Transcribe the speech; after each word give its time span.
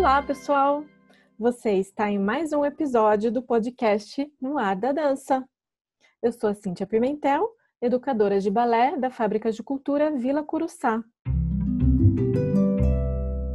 Olá, 0.00 0.22
pessoal! 0.22 0.82
Você 1.38 1.72
está 1.72 2.10
em 2.10 2.18
mais 2.18 2.54
um 2.54 2.64
episódio 2.64 3.30
do 3.30 3.42
podcast 3.42 4.26
No 4.40 4.56
Ar 4.56 4.74
da 4.74 4.92
Dança. 4.92 5.46
Eu 6.22 6.32
sou 6.32 6.48
a 6.48 6.54
Cíntia 6.54 6.86
Pimentel, 6.86 7.46
educadora 7.82 8.40
de 8.40 8.50
balé 8.50 8.96
da 8.96 9.10
Fábrica 9.10 9.52
de 9.52 9.62
Cultura 9.62 10.10
Vila 10.10 10.42
Curuçá. 10.42 11.04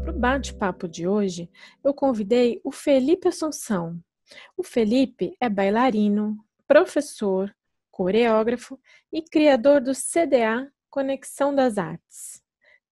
Para 0.03 0.11
o 0.11 0.19
bate-papo 0.19 0.87
de 0.87 1.07
hoje, 1.07 1.49
eu 1.83 1.95
convidei 1.95 2.61
o 2.63 2.71
Felipe 2.71 3.27
Assunção. 3.27 3.99
O 4.55 4.61
Felipe 4.61 5.35
é 5.41 5.49
bailarino, 5.49 6.37
professor, 6.67 7.51
coreógrafo 7.89 8.79
e 9.11 9.23
criador 9.23 9.81
do 9.81 9.93
CDA 9.93 10.71
Conexão 10.91 11.55
das 11.55 11.79
Artes. 11.79 12.39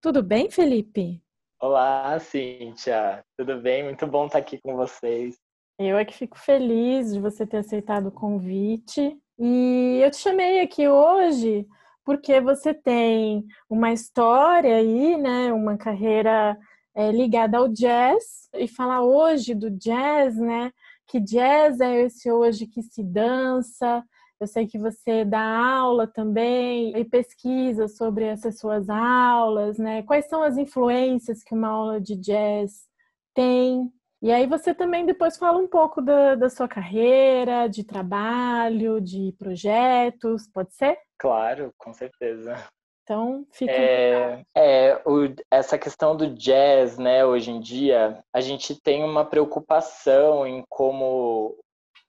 Tudo 0.02 0.24
bem, 0.24 0.50
Felipe? 0.50 1.23
Olá, 1.66 2.20
Cíntia. 2.20 3.24
Tudo 3.38 3.61
bem? 3.61 3.86
Muito 3.86 4.06
bom 4.06 4.25
estar 4.25 4.38
aqui 4.38 4.60
com 4.60 4.75
vocês. 4.75 5.38
Eu 5.79 5.97
é 5.97 6.04
que 6.04 6.14
fico 6.14 6.38
feliz 6.38 7.14
de 7.14 7.21
você 7.21 7.47
ter 7.47 7.60
aceitado 7.60 8.07
o 8.07 8.11
convite. 8.11 9.18
E 9.39 10.02
eu 10.04 10.11
te 10.11 10.18
chamei 10.18 10.60
aqui 10.60 10.89
hoje 10.89 11.65
porque 12.04 12.41
você 12.41 12.74
tem 12.74 13.46
uma 13.69 13.93
história 13.93 14.75
aí, 14.75 15.15
né? 15.15 15.54
Uma 15.54 15.78
carreira 15.78 16.57
é, 16.93 17.10
ligada 17.14 17.60
ao 17.60 17.69
jazz. 17.69 18.50
E 18.54 18.68
falar 18.68 19.02
hoje 19.02 19.55
do 19.55 19.71
jazz, 19.71 20.36
né? 20.36 20.69
Que 21.07 21.18
jazz 21.18 21.80
é 21.80 22.02
esse 22.02 22.30
hoje 22.30 22.68
que 22.68 22.82
se 22.82 23.02
dança, 23.02 24.04
eu 24.43 24.47
sei 24.47 24.68
que 24.68 24.78
você 24.78 25.24
dá 25.24 25.42
aula 25.42 26.06
também 26.06 26.96
e 26.97 27.06
pesquisa 27.06 27.88
sobre 27.88 28.25
essas 28.25 28.60
suas 28.60 28.89
aulas, 28.89 29.78
né? 29.78 30.04
Quais 30.04 30.28
são 30.28 30.43
as 30.43 30.57
influências 30.57 31.43
que 31.43 31.56
uma 31.56 31.69
aula 31.69 32.02
de 32.02 32.16
jazz 32.16 32.86
tem? 33.33 33.89
E 34.22 34.31
aí 34.31 34.45
você 34.45 34.73
também 34.73 35.05
depois 35.05 35.38
fala 35.38 35.58
um 35.58 35.67
pouco 35.67 36.02
da, 36.02 36.36
da 36.36 36.49
sua 36.49 36.67
carreira, 36.67 37.67
de 37.67 37.83
trabalho, 37.83 38.99
de 39.02 39.33
projetos, 39.39 40.47
pode 40.47 40.73
ser? 40.73 40.97
Claro, 41.17 41.73
com 41.77 41.94
certeza. 41.94 42.55
Então, 43.03 43.45
fica. 43.52 43.71
É, 43.71 44.45
é 44.55 45.02
o, 45.05 45.33
essa 45.52 45.77
questão 45.77 46.16
do 46.16 46.33
jazz, 46.36 46.97
né? 46.97 47.25
Hoje 47.25 47.52
em 47.52 47.59
dia, 47.59 48.23
a 48.33 48.39
gente 48.39 48.80
tem 48.81 49.03
uma 49.03 49.25
preocupação 49.25 50.47
em 50.47 50.64
como 50.69 51.58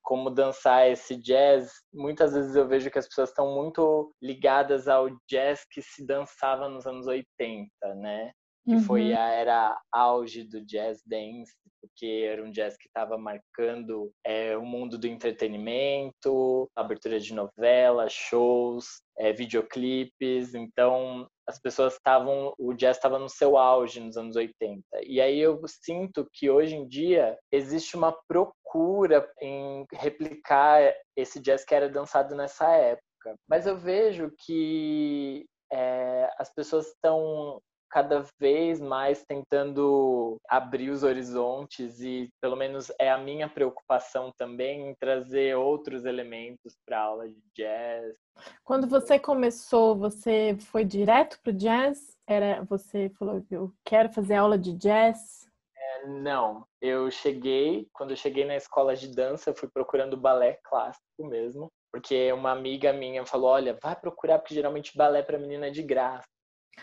como 0.04 0.30
dançar 0.30 0.88
esse 0.88 1.16
jazz, 1.16 1.72
muitas 1.92 2.34
vezes 2.34 2.54
eu 2.54 2.68
vejo 2.68 2.90
que 2.90 2.98
as 2.98 3.08
pessoas 3.08 3.30
estão 3.30 3.54
muito 3.54 4.14
ligadas 4.22 4.86
ao 4.86 5.08
jazz 5.28 5.64
que 5.70 5.82
se 5.82 6.06
dançava 6.06 6.68
nos 6.68 6.86
anos 6.86 7.06
80, 7.06 7.70
né? 7.96 8.30
Que 8.64 8.74
uhum. 8.74 8.82
foi 8.82 9.12
a 9.12 9.28
era 9.28 9.78
auge 9.92 10.42
do 10.44 10.64
jazz 10.64 11.02
dance, 11.04 11.52
porque 11.80 12.26
era 12.26 12.42
um 12.42 12.50
jazz 12.50 12.76
que 12.78 12.86
estava 12.86 13.18
marcando 13.18 14.10
é, 14.24 14.56
o 14.56 14.64
mundo 14.64 14.96
do 14.96 15.06
entretenimento, 15.06 16.70
abertura 16.74 17.20
de 17.20 17.34
novelas, 17.34 18.12
shows, 18.12 19.02
é, 19.18 19.32
videoclipes. 19.32 20.54
Então, 20.54 21.28
as 21.46 21.60
pessoas 21.60 21.94
estavam, 21.94 22.54
o 22.58 22.72
jazz 22.72 22.96
estava 22.96 23.18
no 23.18 23.28
seu 23.28 23.58
auge 23.58 24.00
nos 24.00 24.16
anos 24.16 24.34
80. 24.34 24.82
E 25.04 25.20
aí 25.20 25.38
eu 25.38 25.60
sinto 25.66 26.26
que 26.32 26.48
hoje 26.48 26.74
em 26.74 26.88
dia 26.88 27.38
existe 27.52 27.96
uma 27.96 28.16
procura 28.26 29.30
em 29.40 29.84
replicar 29.92 30.94
esse 31.14 31.38
jazz 31.38 31.64
que 31.64 31.74
era 31.74 31.88
dançado 31.88 32.34
nessa 32.34 32.70
época. 32.72 33.36
Mas 33.48 33.66
eu 33.66 33.76
vejo 33.76 34.32
que 34.44 35.46
é, 35.72 36.30
as 36.38 36.52
pessoas 36.54 36.86
estão 36.86 37.60
cada 37.94 38.24
vez 38.40 38.80
mais 38.80 39.24
tentando 39.24 40.36
abrir 40.48 40.90
os 40.90 41.04
horizontes 41.04 42.00
e 42.00 42.28
pelo 42.40 42.56
menos 42.56 42.90
é 42.98 43.08
a 43.08 43.16
minha 43.16 43.48
preocupação 43.48 44.32
também 44.36 44.88
em 44.88 44.94
trazer 44.96 45.56
outros 45.56 46.04
elementos 46.04 46.76
para 46.84 46.98
a 46.98 47.02
aula 47.02 47.28
de 47.28 47.40
jazz. 47.54 48.16
Quando 48.64 48.88
você 48.88 49.16
começou, 49.16 49.94
você 49.94 50.56
foi 50.58 50.84
direto 50.84 51.38
para 51.40 51.52
o 51.52 51.56
jazz? 51.56 52.18
Era 52.26 52.64
você 52.64 53.10
falou 53.10 53.40
eu 53.48 53.72
quero 53.84 54.12
fazer 54.12 54.34
aula 54.34 54.58
de 54.58 54.72
jazz? 54.72 55.48
É, 55.76 56.08
não, 56.08 56.66
eu 56.80 57.08
cheguei 57.12 57.86
quando 57.92 58.10
eu 58.10 58.16
cheguei 58.16 58.44
na 58.44 58.56
escola 58.56 58.96
de 58.96 59.06
dança, 59.14 59.50
eu 59.50 59.54
fui 59.54 59.68
procurando 59.72 60.16
balé 60.16 60.58
clássico 60.64 61.28
mesmo, 61.28 61.70
porque 61.92 62.32
uma 62.32 62.50
amiga 62.50 62.92
minha 62.92 63.24
falou, 63.24 63.50
olha, 63.50 63.78
vai 63.80 63.94
procurar 63.94 64.40
porque 64.40 64.54
geralmente 64.54 64.96
balé 64.96 65.22
para 65.22 65.38
menina 65.38 65.68
é 65.68 65.70
de 65.70 65.82
graça. 65.84 66.33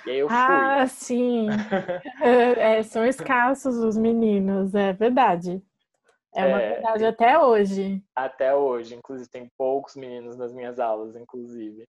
E 0.05 0.11
aí 0.11 0.19
eu 0.19 0.27
fui. 0.27 0.37
Ah, 0.37 0.87
sim. 0.87 1.47
é, 2.57 2.83
são 2.83 3.05
escassos 3.05 3.77
os 3.77 3.97
meninos, 3.97 4.73
é 4.73 4.93
verdade. 4.93 5.61
É 6.33 6.45
uma 6.45 6.61
é, 6.61 6.73
verdade 6.73 7.05
até 7.05 7.37
hoje. 7.37 8.01
Até 8.15 8.55
hoje, 8.55 8.95
inclusive, 8.95 9.29
tem 9.29 9.49
poucos 9.57 9.95
meninos 9.95 10.37
nas 10.37 10.53
minhas 10.53 10.79
aulas, 10.79 11.15
inclusive. 11.15 11.85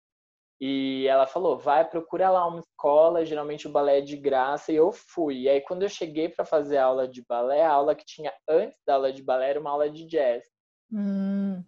E 0.60 1.06
ela 1.06 1.26
falou: 1.26 1.58
vai, 1.58 1.84
procura 1.88 2.30
lá 2.30 2.46
uma 2.46 2.60
escola, 2.60 3.24
geralmente 3.24 3.66
o 3.66 3.70
balé 3.70 3.98
é 3.98 4.02
de 4.02 4.16
graça, 4.16 4.72
e 4.72 4.76
eu 4.76 4.92
fui. 4.92 5.42
E 5.42 5.48
aí, 5.48 5.60
quando 5.60 5.82
eu 5.82 5.88
cheguei 5.88 6.28
para 6.28 6.44
fazer 6.44 6.78
aula 6.78 7.06
de 7.06 7.24
balé, 7.28 7.62
a 7.62 7.72
aula 7.72 7.94
que 7.94 8.04
tinha 8.04 8.32
antes 8.48 8.78
da 8.86 8.94
aula 8.94 9.12
de 9.12 9.22
balé 9.22 9.50
era 9.50 9.60
uma 9.60 9.70
aula 9.70 9.90
de 9.90 10.06
jazz. 10.06 10.44
Hum. 10.92 11.62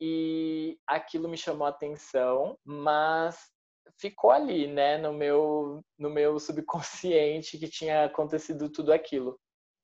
E 0.00 0.78
aquilo 0.86 1.28
me 1.28 1.36
chamou 1.36 1.66
a 1.66 1.70
atenção, 1.70 2.58
mas 2.64 3.50
ficou 3.98 4.30
ali, 4.30 4.66
né, 4.66 4.98
no 4.98 5.12
meu, 5.12 5.80
no 5.98 6.10
meu 6.10 6.38
subconsciente 6.38 7.58
que 7.58 7.68
tinha 7.68 8.04
acontecido 8.04 8.70
tudo 8.70 8.92
aquilo. 8.92 9.38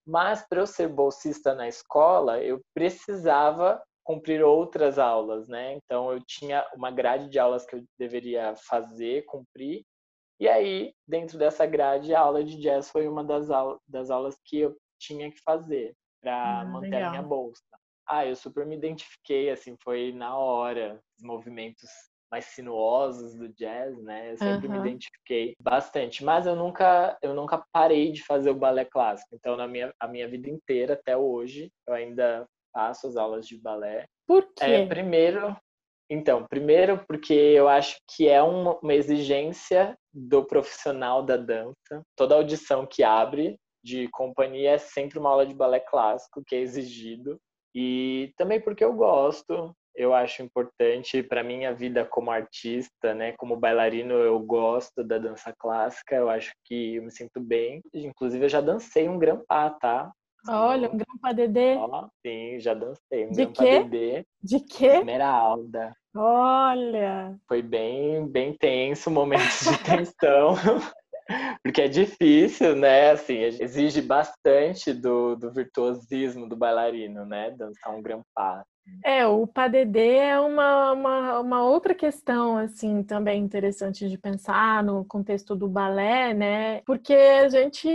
Mas 0.07 0.47
para 0.49 0.61
eu 0.61 0.67
ser 0.67 0.89
bolsista 0.89 1.55
na 1.55 1.69
escola, 1.69 2.43
eu 2.43 2.61
precisava 2.75 3.83
cumprir 4.05 4.43
outras 4.43 4.99
aulas, 4.99 5.47
né? 5.49 5.75
Então 5.75 6.12
eu 6.12 6.21
tinha 6.27 6.67
uma 6.75 6.91
grade 6.91 7.29
de 7.29 7.39
aulas 7.39 7.65
que 7.65 7.77
eu 7.77 7.85
deveria 7.99 8.55
fazer, 8.57 9.25
cumprir. 9.27 9.85
E 10.41 10.49
aí, 10.49 10.93
dentro 11.07 11.39
dessa 11.39 11.65
grade, 11.65 12.12
a 12.15 12.21
aula 12.21 12.43
de 12.43 12.61
jazz 12.61 12.91
foi 12.91 13.07
uma 13.07 13.23
das, 13.23 13.49
aulas, 13.49 13.79
das 13.87 14.11
aulas 14.11 14.37
que 14.45 14.59
eu 14.59 14.77
tinha 14.99 15.31
que 15.31 15.41
fazer 15.41 15.95
para 16.21 16.61
ah, 16.61 16.65
manter 16.65 16.91
legal. 16.91 17.09
a 17.09 17.11
minha 17.11 17.23
bolsa. 17.23 17.62
Ah, 18.07 18.27
eu 18.27 18.35
super 18.35 18.67
me 18.67 18.77
identifiquei, 18.77 19.51
assim, 19.51 19.77
foi 19.83 20.12
na 20.12 20.37
hora, 20.37 21.01
os 21.17 21.23
movimentos 21.23 21.89
mais 22.32 22.47
sinuosos 22.47 23.34
do 23.34 23.47
jazz, 23.50 24.03
né? 24.03 24.32
Eu 24.32 24.38
sempre 24.38 24.66
uhum. 24.66 24.72
me 24.72 24.88
identifiquei 24.88 25.54
bastante, 25.60 26.25
mas 26.25 26.47
eu 26.47 26.56
nunca 26.56 27.19
eu 27.20 27.34
nunca 27.34 27.62
parei 27.70 28.10
de 28.10 28.25
fazer 28.25 28.48
o 28.48 28.54
balé 28.54 28.87
clássico. 28.87 29.34
Então 29.34 29.54
na 29.54 29.69
minha 29.69 29.93
a 30.00 30.09
minha 30.09 30.26
vida 30.26 30.48
inteira 30.48 30.94
até 30.94 31.15
hoje 31.15 31.70
eu 31.87 31.93
ainda 31.93 32.47
faço 32.72 33.06
as 33.06 33.16
aulas 33.16 33.47
de 33.47 33.60
balé. 33.60 34.06
Por 34.26 34.43
quê? 34.54 34.65
É, 34.65 34.87
primeiro, 34.87 35.54
então, 36.10 36.47
primeiro 36.47 37.04
porque 37.06 37.34
eu 37.34 37.69
acho 37.69 37.98
que 38.09 38.26
é 38.26 38.43
uma, 38.43 38.78
uma 38.78 38.94
exigência 38.94 39.94
do 40.10 40.43
profissional 40.43 41.22
da 41.22 41.37
dança. 41.37 42.03
Toda 42.16 42.34
audição 42.34 42.87
que 42.87 43.03
abre 43.03 43.59
de 43.84 44.09
companhia 44.09 44.72
é 44.72 44.78
sempre 44.78 45.19
uma 45.19 45.28
aula 45.28 45.44
de 45.44 45.54
balé 45.54 45.81
clássico 45.81 46.43
que 46.47 46.54
é 46.54 46.60
exigido. 46.60 47.38
E 47.75 48.32
também 48.37 48.60
porque 48.60 48.84
eu 48.84 48.93
gosto, 48.94 49.75
eu 49.95 50.15
acho 50.15 50.43
importante 50.43 51.23
para 51.23 51.43
minha 51.43 51.75
vida 51.75 52.05
como 52.05 52.31
artista, 52.31 53.15
né? 53.15 53.33
Como 53.33 53.57
bailarino, 53.57 54.15
eu 54.15 54.39
gosto 54.41 55.05
da 55.05 55.19
dança 55.19 55.55
clássica, 55.59 56.17
eu 56.17 56.29
acho 56.29 56.53
que 56.65 56.97
eu 56.97 57.03
me 57.03 57.11
sinto 57.11 57.41
bem. 57.41 57.83
Inclusive, 57.93 58.45
eu 58.45 58.49
já 58.49 58.61
dancei 58.61 59.09
um 59.09 59.19
grampá, 59.19 59.71
tá? 59.71 60.11
Olha, 60.49 60.89
um 60.91 60.97
grampa 60.97 61.33
dedê. 61.33 61.77
Ó, 61.77 62.09
sim, 62.25 62.59
já 62.59 62.75
dancei. 62.75 63.27
Um 63.27 63.31
De 63.31 63.47
quê? 63.47 63.85
dedê. 63.85 64.27
De 64.43 64.61
quê? 64.61 64.87
Esmeralda. 64.87 65.95
Olha! 66.15 67.39
Foi 67.47 67.63
bem, 67.63 68.27
bem 68.27 68.55
tenso, 68.55 69.11
momentos 69.11 69.61
de 69.61 69.79
tensão. 69.85 70.55
Porque 71.62 71.83
é 71.83 71.88
difícil, 71.88 72.77
né? 72.77 73.10
Assim, 73.10 73.38
exige 73.38 74.02
bastante 74.02 74.93
do, 74.93 75.37
do 75.37 75.52
virtuosismo 75.52 76.49
do 76.49 76.56
bailarino, 76.56 77.25
né? 77.25 77.50
Dançar 77.50 77.94
um 77.94 78.02
grampá. 78.02 78.64
É, 79.05 79.26
o 79.26 79.47
padedê 79.47 80.17
é 80.17 80.41
uma, 80.41 80.93
uma, 80.93 81.41
uma, 81.41 81.64
outra 81.64 81.94
questão, 81.94 82.56
assim, 82.58 83.02
também 83.02 83.41
interessante 83.41 84.08
de 84.08 84.19
pensar 84.19 84.82
no 84.82 85.05
contexto 85.05 85.55
do 85.55 85.69
balé, 85.69 86.35
né? 86.35 86.81
Porque 86.85 87.14
a 87.14 87.49
gente, 87.49 87.88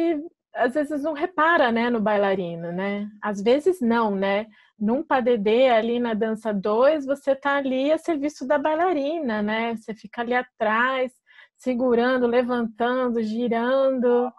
às 0.56 0.74
vezes, 0.74 1.04
não 1.04 1.14
repara, 1.14 1.72
né, 1.72 1.90
no 1.90 2.00
bailarino, 2.00 2.72
né? 2.72 3.10
Às 3.22 3.42
vezes 3.42 3.82
não, 3.82 4.16
né? 4.16 4.48
Num 4.80 5.04
padedê, 5.04 5.70
ali 5.70 6.00
na 6.00 6.14
dança 6.14 6.54
2, 6.54 7.06
você 7.06 7.36
tá 7.36 7.58
ali 7.58 7.92
a 7.92 7.98
serviço 7.98 8.48
da 8.48 8.58
bailarina, 8.58 9.42
né? 9.42 9.76
Você 9.76 9.94
fica 9.94 10.22
ali 10.22 10.34
atrás, 10.34 11.12
segurando, 11.58 12.28
levantando, 12.28 13.22
girando. 13.22 14.32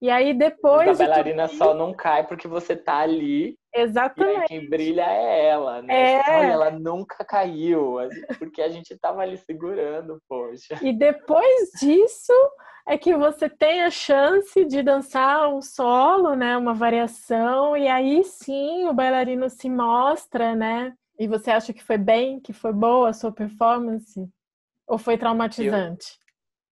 E 0.00 0.10
aí 0.10 0.34
depois. 0.34 1.00
A 1.00 1.04
bailarina 1.06 1.48
só 1.48 1.74
não 1.74 1.94
cai 1.94 2.26
porque 2.26 2.48
você 2.48 2.74
tá 2.76 2.98
ali 2.98 3.58
Exatamente. 3.74 4.44
E 4.44 4.46
quem 4.46 4.68
brilha 4.70 5.02
é 5.02 5.46
ela, 5.48 5.82
né? 5.82 6.12
É. 6.12 6.38
Olha, 6.38 6.52
ela 6.52 6.70
nunca 6.70 7.24
caiu, 7.24 7.96
porque 8.38 8.62
a 8.62 8.68
gente 8.68 8.96
tava 8.96 9.22
ali 9.22 9.36
segurando, 9.36 10.22
poxa. 10.28 10.78
E 10.80 10.92
depois 10.92 11.70
disso 11.80 12.32
é 12.86 12.96
que 12.96 13.16
você 13.16 13.48
tem 13.48 13.82
a 13.82 13.90
chance 13.90 14.64
de 14.64 14.80
dançar 14.80 15.52
um 15.52 15.60
solo, 15.60 16.36
né? 16.36 16.56
Uma 16.56 16.72
variação, 16.72 17.76
e 17.76 17.88
aí 17.88 18.22
sim 18.22 18.86
o 18.86 18.94
bailarino 18.94 19.50
se 19.50 19.68
mostra, 19.68 20.54
né? 20.54 20.94
E 21.18 21.26
você 21.26 21.50
acha 21.50 21.72
que 21.72 21.82
foi 21.82 21.98
bem, 21.98 22.38
que 22.38 22.52
foi 22.52 22.72
boa 22.72 23.08
a 23.08 23.12
sua 23.12 23.32
performance? 23.32 24.28
Ou 24.86 24.98
foi 24.98 25.18
traumatizante? 25.18 26.16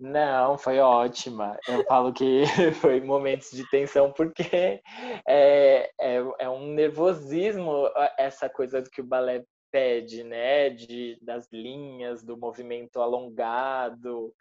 Não, 0.03 0.59
foi 0.59 0.81
ótima. 0.81 1.57
Eu 1.69 1.85
falo 1.85 2.13
que 2.13 2.43
foi 2.83 3.01
momentos 3.01 3.53
de 3.53 3.65
tensão 3.71 4.13
porque 4.13 4.83
é, 5.25 5.91
é, 5.97 6.25
é, 6.41 6.51
um 6.51 6.67
nervosismo 6.75 7.89
essa 8.19 8.49
coisa 8.51 8.83
que 8.83 9.01
o 9.01 9.07
balé 9.07 9.45
pede, 9.71 10.25
né? 10.25 10.71
De, 10.71 11.17
das 11.23 11.49
linhas, 11.53 12.25
do 12.25 12.37
movimento 12.37 13.01
alongado, 13.01 14.35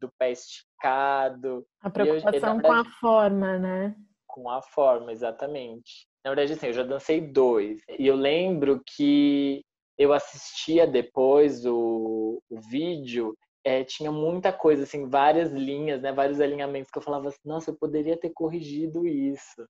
do 0.00 0.08
pé 0.16 0.30
esticado. 0.30 1.66
A 1.82 1.90
preocupação 1.90 2.32
eu, 2.32 2.40
verdade, 2.40 2.62
com 2.62 2.72
a 2.72 2.84
forma, 2.84 3.58
né? 3.58 3.96
Com 4.24 4.48
a 4.48 4.62
forma, 4.62 5.10
exatamente. 5.10 6.06
Na 6.24 6.30
verdade, 6.30 6.52
assim, 6.52 6.68
eu 6.68 6.72
já 6.72 6.84
dancei 6.84 7.20
dois. 7.20 7.82
E 7.98 8.06
eu 8.06 8.14
lembro 8.14 8.80
que 8.86 9.64
eu 9.98 10.12
assistia 10.12 10.86
depois 10.86 11.66
o, 11.66 12.40
o 12.48 12.60
vídeo 12.70 13.36
é, 13.64 13.84
tinha 13.84 14.10
muita 14.10 14.52
coisa, 14.52 14.84
assim, 14.84 15.08
várias 15.08 15.52
linhas, 15.52 16.00
né, 16.00 16.12
vários 16.12 16.40
alinhamentos 16.40 16.90
que 16.90 16.98
eu 16.98 17.02
falava 17.02 17.28
assim, 17.28 17.38
nossa, 17.44 17.70
eu 17.70 17.76
poderia 17.76 18.16
ter 18.16 18.30
corrigido 18.30 19.06
isso. 19.06 19.66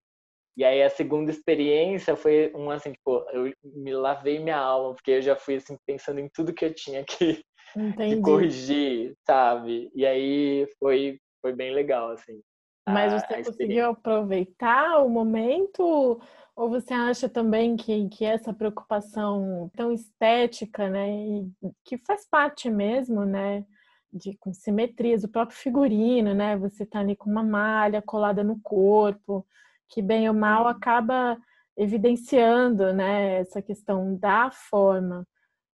E 0.56 0.64
aí 0.64 0.82
a 0.82 0.90
segunda 0.90 1.31
experiência 1.31 2.17
foi 2.17 2.52
um 2.55 2.69
assim, 2.70 2.93
tipo, 2.93 3.25
eu 3.32 3.52
me 3.62 3.93
lavei 3.94 4.40
minha 4.40 4.58
alma, 4.58 4.94
porque 4.94 5.12
eu 5.12 5.23
já 5.23 5.37
fui 5.37 5.56
assim 5.56 5.76
pensando 5.87 6.19
em 6.19 6.29
tudo 6.35 6.52
que 6.52 6.64
eu 6.64 6.75
tinha 6.75 7.05
que, 7.05 7.40
que 8.08 8.20
corrigir, 8.20 9.14
sabe? 9.25 9.88
E 9.94 10.05
aí 10.05 10.67
foi 10.81 11.19
foi 11.40 11.52
bem 11.52 11.73
legal 11.73 12.11
assim. 12.11 12.40
Mas 12.88 13.12
você 13.12 13.44
conseguiu 13.44 13.90
aproveitar 13.90 14.99
o 15.05 15.08
momento 15.08 16.20
ou 16.56 16.69
você 16.69 16.93
acha 16.93 17.29
também 17.29 17.76
que, 17.76 18.08
que 18.08 18.25
essa 18.25 18.52
preocupação 18.52 19.70
tão 19.76 19.93
estética, 19.93 20.90
né, 20.90 21.06
que 21.85 21.96
faz 21.99 22.26
parte 22.29 22.69
mesmo, 22.69 23.25
né, 23.25 23.64
de 24.13 24.37
com 24.39 24.53
simetrias, 24.53 25.25
o 25.25 25.29
próprio 25.29 25.57
figurino, 25.57 26.35
né? 26.35 26.57
Você 26.57 26.87
tá 26.87 27.01
ali 27.01 27.15
com 27.15 27.31
uma 27.31 27.43
malha 27.43 28.03
colada 28.03 28.43
no 28.43 28.59
corpo, 28.61 29.47
que 29.89 30.03
bem 30.03 30.29
ou 30.29 30.35
mal 30.35 30.67
acaba 30.67 31.39
evidenciando, 31.77 32.93
né, 32.93 33.39
essa 33.39 33.63
questão 33.63 34.17
da 34.17 34.51
forma. 34.51 35.27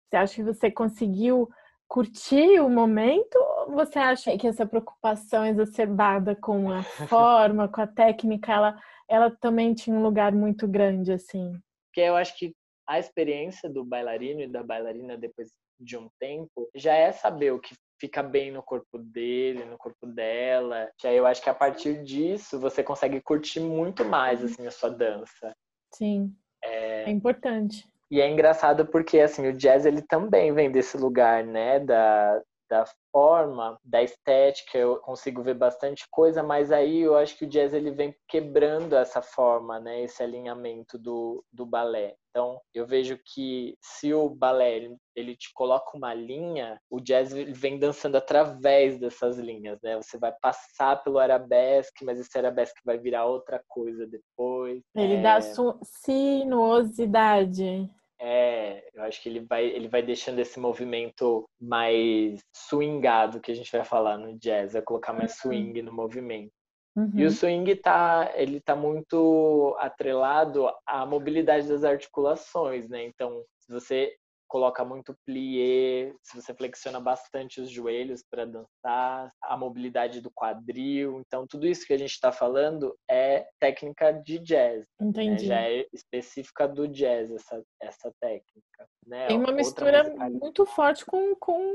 Você 0.04 0.16
acha 0.16 0.34
que 0.34 0.42
você 0.42 0.70
conseguiu 0.70 1.48
curtir 1.88 2.58
o 2.60 2.68
momento 2.68 3.36
ou 3.36 3.72
você 3.72 3.98
acha 3.98 4.36
que 4.36 4.48
essa 4.48 4.66
preocupação 4.66 5.46
exacerbada 5.46 6.34
com 6.34 6.70
a 6.70 6.82
forma, 7.08 7.68
com 7.68 7.80
a 7.80 7.86
técnica, 7.86 8.52
ela, 8.52 8.80
ela 9.08 9.30
também 9.30 9.74
tinha 9.74 9.96
um 9.96 10.02
lugar 10.02 10.32
muito 10.32 10.66
grande 10.66 11.12
assim? 11.12 11.52
Porque 11.86 12.00
eu 12.00 12.16
acho 12.16 12.36
que 12.36 12.52
a 12.88 12.98
experiência 12.98 13.70
do 13.70 13.84
bailarino 13.84 14.40
e 14.40 14.48
da 14.48 14.62
bailarina 14.62 15.16
depois 15.16 15.50
de 15.78 15.96
um 15.96 16.08
tempo 16.18 16.68
já 16.74 16.94
é 16.94 17.12
saber 17.12 17.52
o 17.52 17.60
que 17.60 17.74
fica 18.02 18.20
bem 18.20 18.50
no 18.50 18.64
corpo 18.64 18.98
dele, 18.98 19.64
no 19.64 19.78
corpo 19.78 20.08
dela. 20.08 20.90
E 21.04 21.06
aí 21.06 21.16
eu 21.16 21.24
acho 21.24 21.40
que 21.40 21.48
a 21.48 21.54
partir 21.54 22.02
disso 22.02 22.58
você 22.58 22.82
consegue 22.82 23.20
curtir 23.20 23.60
muito 23.60 24.04
mais 24.04 24.42
assim 24.42 24.66
a 24.66 24.72
sua 24.72 24.90
dança. 24.90 25.54
Sim. 25.94 26.34
É, 26.64 27.04
é 27.04 27.10
importante. 27.10 27.88
E 28.10 28.20
é 28.20 28.28
engraçado 28.28 28.86
porque 28.86 29.20
assim 29.20 29.46
o 29.46 29.56
jazz 29.56 29.86
ele 29.86 30.02
também 30.02 30.52
vem 30.52 30.68
desse 30.68 30.96
lugar, 30.96 31.44
né, 31.44 31.78
da 31.78 32.42
da 32.72 32.86
forma, 33.12 33.78
da 33.84 34.02
estética, 34.02 34.78
eu 34.78 34.96
consigo 34.96 35.42
ver 35.42 35.52
bastante 35.52 36.06
coisa, 36.10 36.42
mas 36.42 36.72
aí 36.72 37.00
eu 37.00 37.14
acho 37.14 37.36
que 37.36 37.44
o 37.44 37.48
jazz 37.48 37.74
ele 37.74 37.90
vem 37.90 38.16
quebrando 38.26 38.96
essa 38.96 39.20
forma, 39.20 39.78
né, 39.78 40.02
esse 40.02 40.22
alinhamento 40.22 40.98
do, 40.98 41.44
do 41.52 41.66
balé. 41.66 42.16
Então, 42.30 42.58
eu 42.72 42.86
vejo 42.86 43.20
que 43.26 43.76
se 43.78 44.14
o 44.14 44.30
balé 44.30 44.76
ele, 44.76 44.96
ele 45.14 45.36
te 45.36 45.52
coloca 45.52 45.94
uma 45.94 46.14
linha, 46.14 46.80
o 46.88 46.98
jazz 46.98 47.30
vem 47.30 47.78
dançando 47.78 48.16
através 48.16 48.98
dessas 48.98 49.36
linhas, 49.36 49.78
né? 49.82 49.96
Você 49.96 50.16
vai 50.16 50.32
passar 50.40 51.04
pelo 51.04 51.18
arabesque, 51.18 52.06
mas 52.06 52.18
esse 52.18 52.38
arabesque 52.38 52.80
vai 52.86 52.96
virar 52.96 53.26
outra 53.26 53.62
coisa 53.68 54.06
depois. 54.06 54.80
Ele 54.96 55.16
é... 55.16 55.20
dá 55.20 55.38
sinuosidade. 55.82 57.86
É, 58.24 58.88
eu 58.94 59.02
acho 59.02 59.20
que 59.20 59.28
ele 59.28 59.40
vai, 59.40 59.66
ele 59.66 59.88
vai 59.88 60.00
deixando 60.00 60.38
esse 60.38 60.60
movimento 60.60 61.44
mais 61.60 62.38
swingado 62.54 63.40
que 63.40 63.50
a 63.50 63.54
gente 63.54 63.72
vai 63.72 63.84
falar 63.84 64.16
no 64.16 64.38
jazz, 64.38 64.74
vai 64.74 64.82
colocar 64.82 65.12
mais 65.12 65.32
uhum. 65.32 65.50
swing 65.50 65.82
no 65.82 65.92
movimento. 65.92 66.52
Uhum. 66.94 67.10
E 67.16 67.22
o 67.22 67.24
uhum. 67.24 67.30
swing 67.32 67.74
tá, 67.74 68.30
ele 68.36 68.60
tá 68.60 68.76
muito 68.76 69.74
atrelado 69.80 70.70
à 70.86 71.04
mobilidade 71.04 71.66
das 71.66 71.82
articulações, 71.82 72.88
né? 72.88 73.04
Então, 73.04 73.44
se 73.58 73.72
você 73.72 74.14
coloca 74.52 74.84
muito 74.84 75.16
plié, 75.24 76.12
se 76.22 76.36
você 76.38 76.52
flexiona 76.52 77.00
bastante 77.00 77.58
os 77.58 77.70
joelhos 77.70 78.22
para 78.30 78.44
dançar, 78.44 79.32
a 79.40 79.56
mobilidade 79.56 80.20
do 80.20 80.30
quadril. 80.30 81.22
Então, 81.26 81.46
tudo 81.46 81.66
isso 81.66 81.86
que 81.86 81.94
a 81.94 81.98
gente 81.98 82.10
está 82.10 82.30
falando 82.30 82.94
é 83.10 83.46
técnica 83.58 84.12
de 84.12 84.38
jazz. 84.40 84.84
Né? 85.00 85.06
Entendi. 85.06 85.48
Né? 85.48 85.54
Já 85.54 85.60
é 85.62 85.86
específica 85.90 86.68
do 86.68 86.86
jazz, 86.86 87.30
essa, 87.30 87.64
essa 87.80 88.12
técnica. 88.20 88.86
Né? 89.06 89.26
Tem 89.26 89.38
uma 89.38 89.52
mistura 89.52 90.04
muito 90.28 90.66
forte 90.66 91.06
com, 91.06 91.34
com 91.36 91.74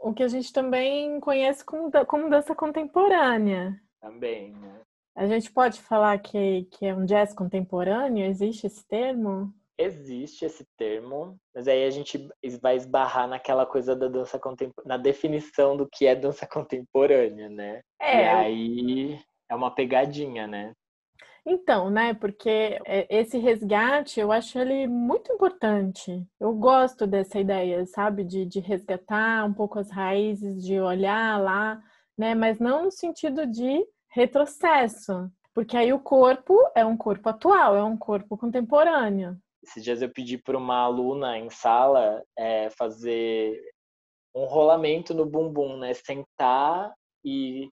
o 0.00 0.14
que 0.14 0.22
a 0.22 0.28
gente 0.28 0.52
também 0.52 1.18
conhece 1.18 1.64
como, 1.64 1.90
como 2.06 2.30
dança 2.30 2.54
contemporânea. 2.54 3.76
Também, 4.00 4.52
né? 4.52 4.82
A 5.16 5.26
gente 5.26 5.50
pode 5.50 5.80
falar 5.80 6.16
que, 6.18 6.64
que 6.70 6.86
é 6.86 6.94
um 6.94 7.04
jazz 7.04 7.34
contemporâneo? 7.34 8.24
Existe 8.24 8.68
esse 8.68 8.86
termo? 8.86 9.52
Existe 9.78 10.44
esse 10.44 10.64
termo, 10.76 11.36
mas 11.54 11.66
aí 11.66 11.84
a 11.84 11.90
gente 11.90 12.28
vai 12.60 12.76
esbarrar 12.76 13.28
naquela 13.28 13.66
coisa 13.66 13.94
da 13.94 14.08
dança 14.08 14.38
contemporânea, 14.38 14.96
na 14.96 15.02
definição 15.02 15.76
do 15.76 15.88
que 15.88 16.06
é 16.06 16.14
dança 16.14 16.46
contemporânea, 16.50 17.48
né? 17.48 17.80
É. 18.00 18.22
E 18.22 18.28
aí 18.28 19.20
é 19.48 19.54
uma 19.54 19.74
pegadinha, 19.74 20.46
né? 20.46 20.72
Então, 21.46 21.90
né? 21.90 22.14
Porque 22.14 22.80
é, 22.86 23.06
esse 23.10 23.36
resgate 23.36 24.18
eu 24.18 24.32
acho 24.32 24.58
ele 24.58 24.86
muito 24.86 25.30
importante. 25.32 26.26
Eu 26.40 26.54
gosto 26.54 27.06
dessa 27.06 27.38
ideia, 27.38 27.84
sabe? 27.86 28.24
De, 28.24 28.46
de 28.46 28.60
resgatar 28.60 29.44
um 29.44 29.52
pouco 29.52 29.78
as 29.78 29.90
raízes, 29.90 30.64
de 30.64 30.80
olhar 30.80 31.38
lá, 31.40 31.82
né? 32.16 32.34
Mas 32.34 32.58
não 32.58 32.84
no 32.84 32.90
sentido 32.90 33.46
de 33.46 33.84
retrocesso. 34.10 35.30
Porque 35.52 35.76
aí 35.76 35.92
o 35.92 36.00
corpo 36.00 36.58
é 36.74 36.84
um 36.84 36.96
corpo 36.96 37.28
atual, 37.28 37.76
é 37.76 37.84
um 37.84 37.96
corpo 37.96 38.36
contemporâneo. 38.36 39.38
Esses 39.66 39.82
dias 39.82 40.02
eu 40.02 40.10
pedi 40.10 40.38
para 40.38 40.58
uma 40.58 40.76
aluna 40.76 41.38
em 41.38 41.50
sala 41.50 42.22
é, 42.38 42.70
fazer 42.70 43.60
um 44.34 44.44
rolamento 44.44 45.14
no 45.14 45.24
bumbum, 45.24 45.78
né? 45.78 45.94
Sentar 45.94 46.92
e 47.24 47.68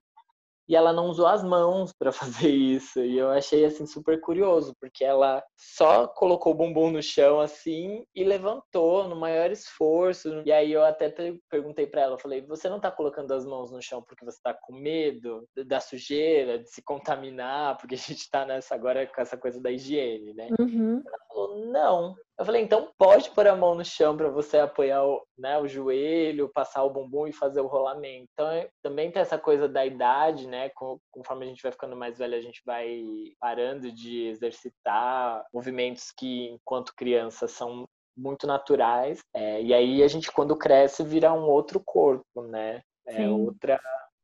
e 0.67 0.75
ela 0.75 0.93
não 0.93 1.07
usou 1.07 1.27
as 1.27 1.43
mãos 1.43 1.93
para 1.93 2.11
fazer 2.47 2.49
isso. 2.49 2.99
E 3.01 3.17
eu 3.17 3.29
achei 3.29 3.65
assim 3.65 3.85
super 3.85 4.19
curioso, 4.21 4.75
porque 4.79 5.03
ela 5.03 5.43
só 5.57 6.07
colocou 6.07 6.53
o 6.53 6.55
bumbum 6.55 6.91
no 6.91 7.01
chão 7.01 7.39
assim 7.39 8.05
e 8.15 8.23
levantou 8.23 9.07
no 9.07 9.15
maior 9.15 9.51
esforço. 9.51 10.41
E 10.45 10.51
aí 10.51 10.71
eu 10.71 10.83
até 10.83 11.13
perguntei 11.49 11.87
para 11.87 12.01
ela, 12.01 12.19
falei: 12.19 12.41
"Você 12.41 12.69
não 12.69 12.79
tá 12.79 12.91
colocando 12.91 13.33
as 13.33 13.45
mãos 13.45 13.71
no 13.71 13.81
chão 13.81 14.01
porque 14.01 14.25
você 14.25 14.39
tá 14.41 14.53
com 14.53 14.73
medo 14.73 15.47
da 15.65 15.79
sujeira, 15.79 16.59
de 16.59 16.69
se 16.69 16.81
contaminar, 16.81 17.77
porque 17.77 17.95
a 17.95 17.97
gente 17.97 18.29
tá 18.29 18.45
nessa 18.45 18.75
agora 18.75 19.05
com 19.07 19.21
essa 19.21 19.37
coisa 19.37 19.61
da 19.61 19.71
higiene, 19.71 20.33
né?" 20.33 20.49
Uhum. 20.59 21.01
Ela 21.05 21.19
falou: 21.33 21.65
"Não, 21.65 22.15
eu 22.37 22.45
falei, 22.45 22.63
então 22.63 22.91
pode 22.97 23.29
pôr 23.31 23.47
a 23.47 23.55
mão 23.55 23.75
no 23.75 23.85
chão 23.85 24.17
para 24.17 24.27
você 24.27 24.57
apoiar 24.57 25.05
o, 25.05 25.23
né, 25.37 25.59
o 25.59 25.67
joelho, 25.67 26.49
passar 26.49 26.83
o 26.83 26.89
bumbum 26.89 27.27
e 27.27 27.33
fazer 27.33 27.61
o 27.61 27.67
rolamento. 27.67 28.27
Então 28.33 28.49
é, 28.49 28.69
também 28.81 29.11
tem 29.11 29.21
essa 29.21 29.37
coisa 29.37 29.67
da 29.69 29.85
idade, 29.85 30.47
né? 30.47 30.69
Conforme 31.11 31.45
a 31.45 31.47
gente 31.47 31.61
vai 31.61 31.71
ficando 31.71 31.95
mais 31.95 32.17
velho, 32.17 32.35
a 32.35 32.41
gente 32.41 32.61
vai 32.65 33.03
parando 33.39 33.91
de 33.91 34.27
exercitar 34.27 35.45
movimentos 35.53 36.11
que, 36.11 36.49
enquanto 36.49 36.95
criança, 36.95 37.47
são 37.47 37.87
muito 38.17 38.47
naturais. 38.47 39.19
É, 39.33 39.61
e 39.61 39.73
aí 39.73 40.01
a 40.01 40.07
gente, 40.07 40.31
quando 40.31 40.57
cresce, 40.57 41.03
vira 41.03 41.31
um 41.33 41.45
outro 41.45 41.79
corpo, 41.85 42.41
né? 42.41 42.81
É 43.05 43.29
outra, 43.29 43.79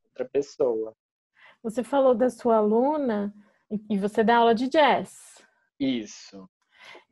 outra 0.06 0.28
pessoa. 0.32 0.94
Você 1.62 1.84
falou 1.84 2.16
da 2.16 2.30
sua 2.30 2.58
aluna 2.58 3.34
e 3.89 3.98
você 3.98 4.24
dá 4.24 4.38
aula 4.38 4.56
de 4.56 4.68
jazz. 4.68 5.46
Isso. 5.80 6.50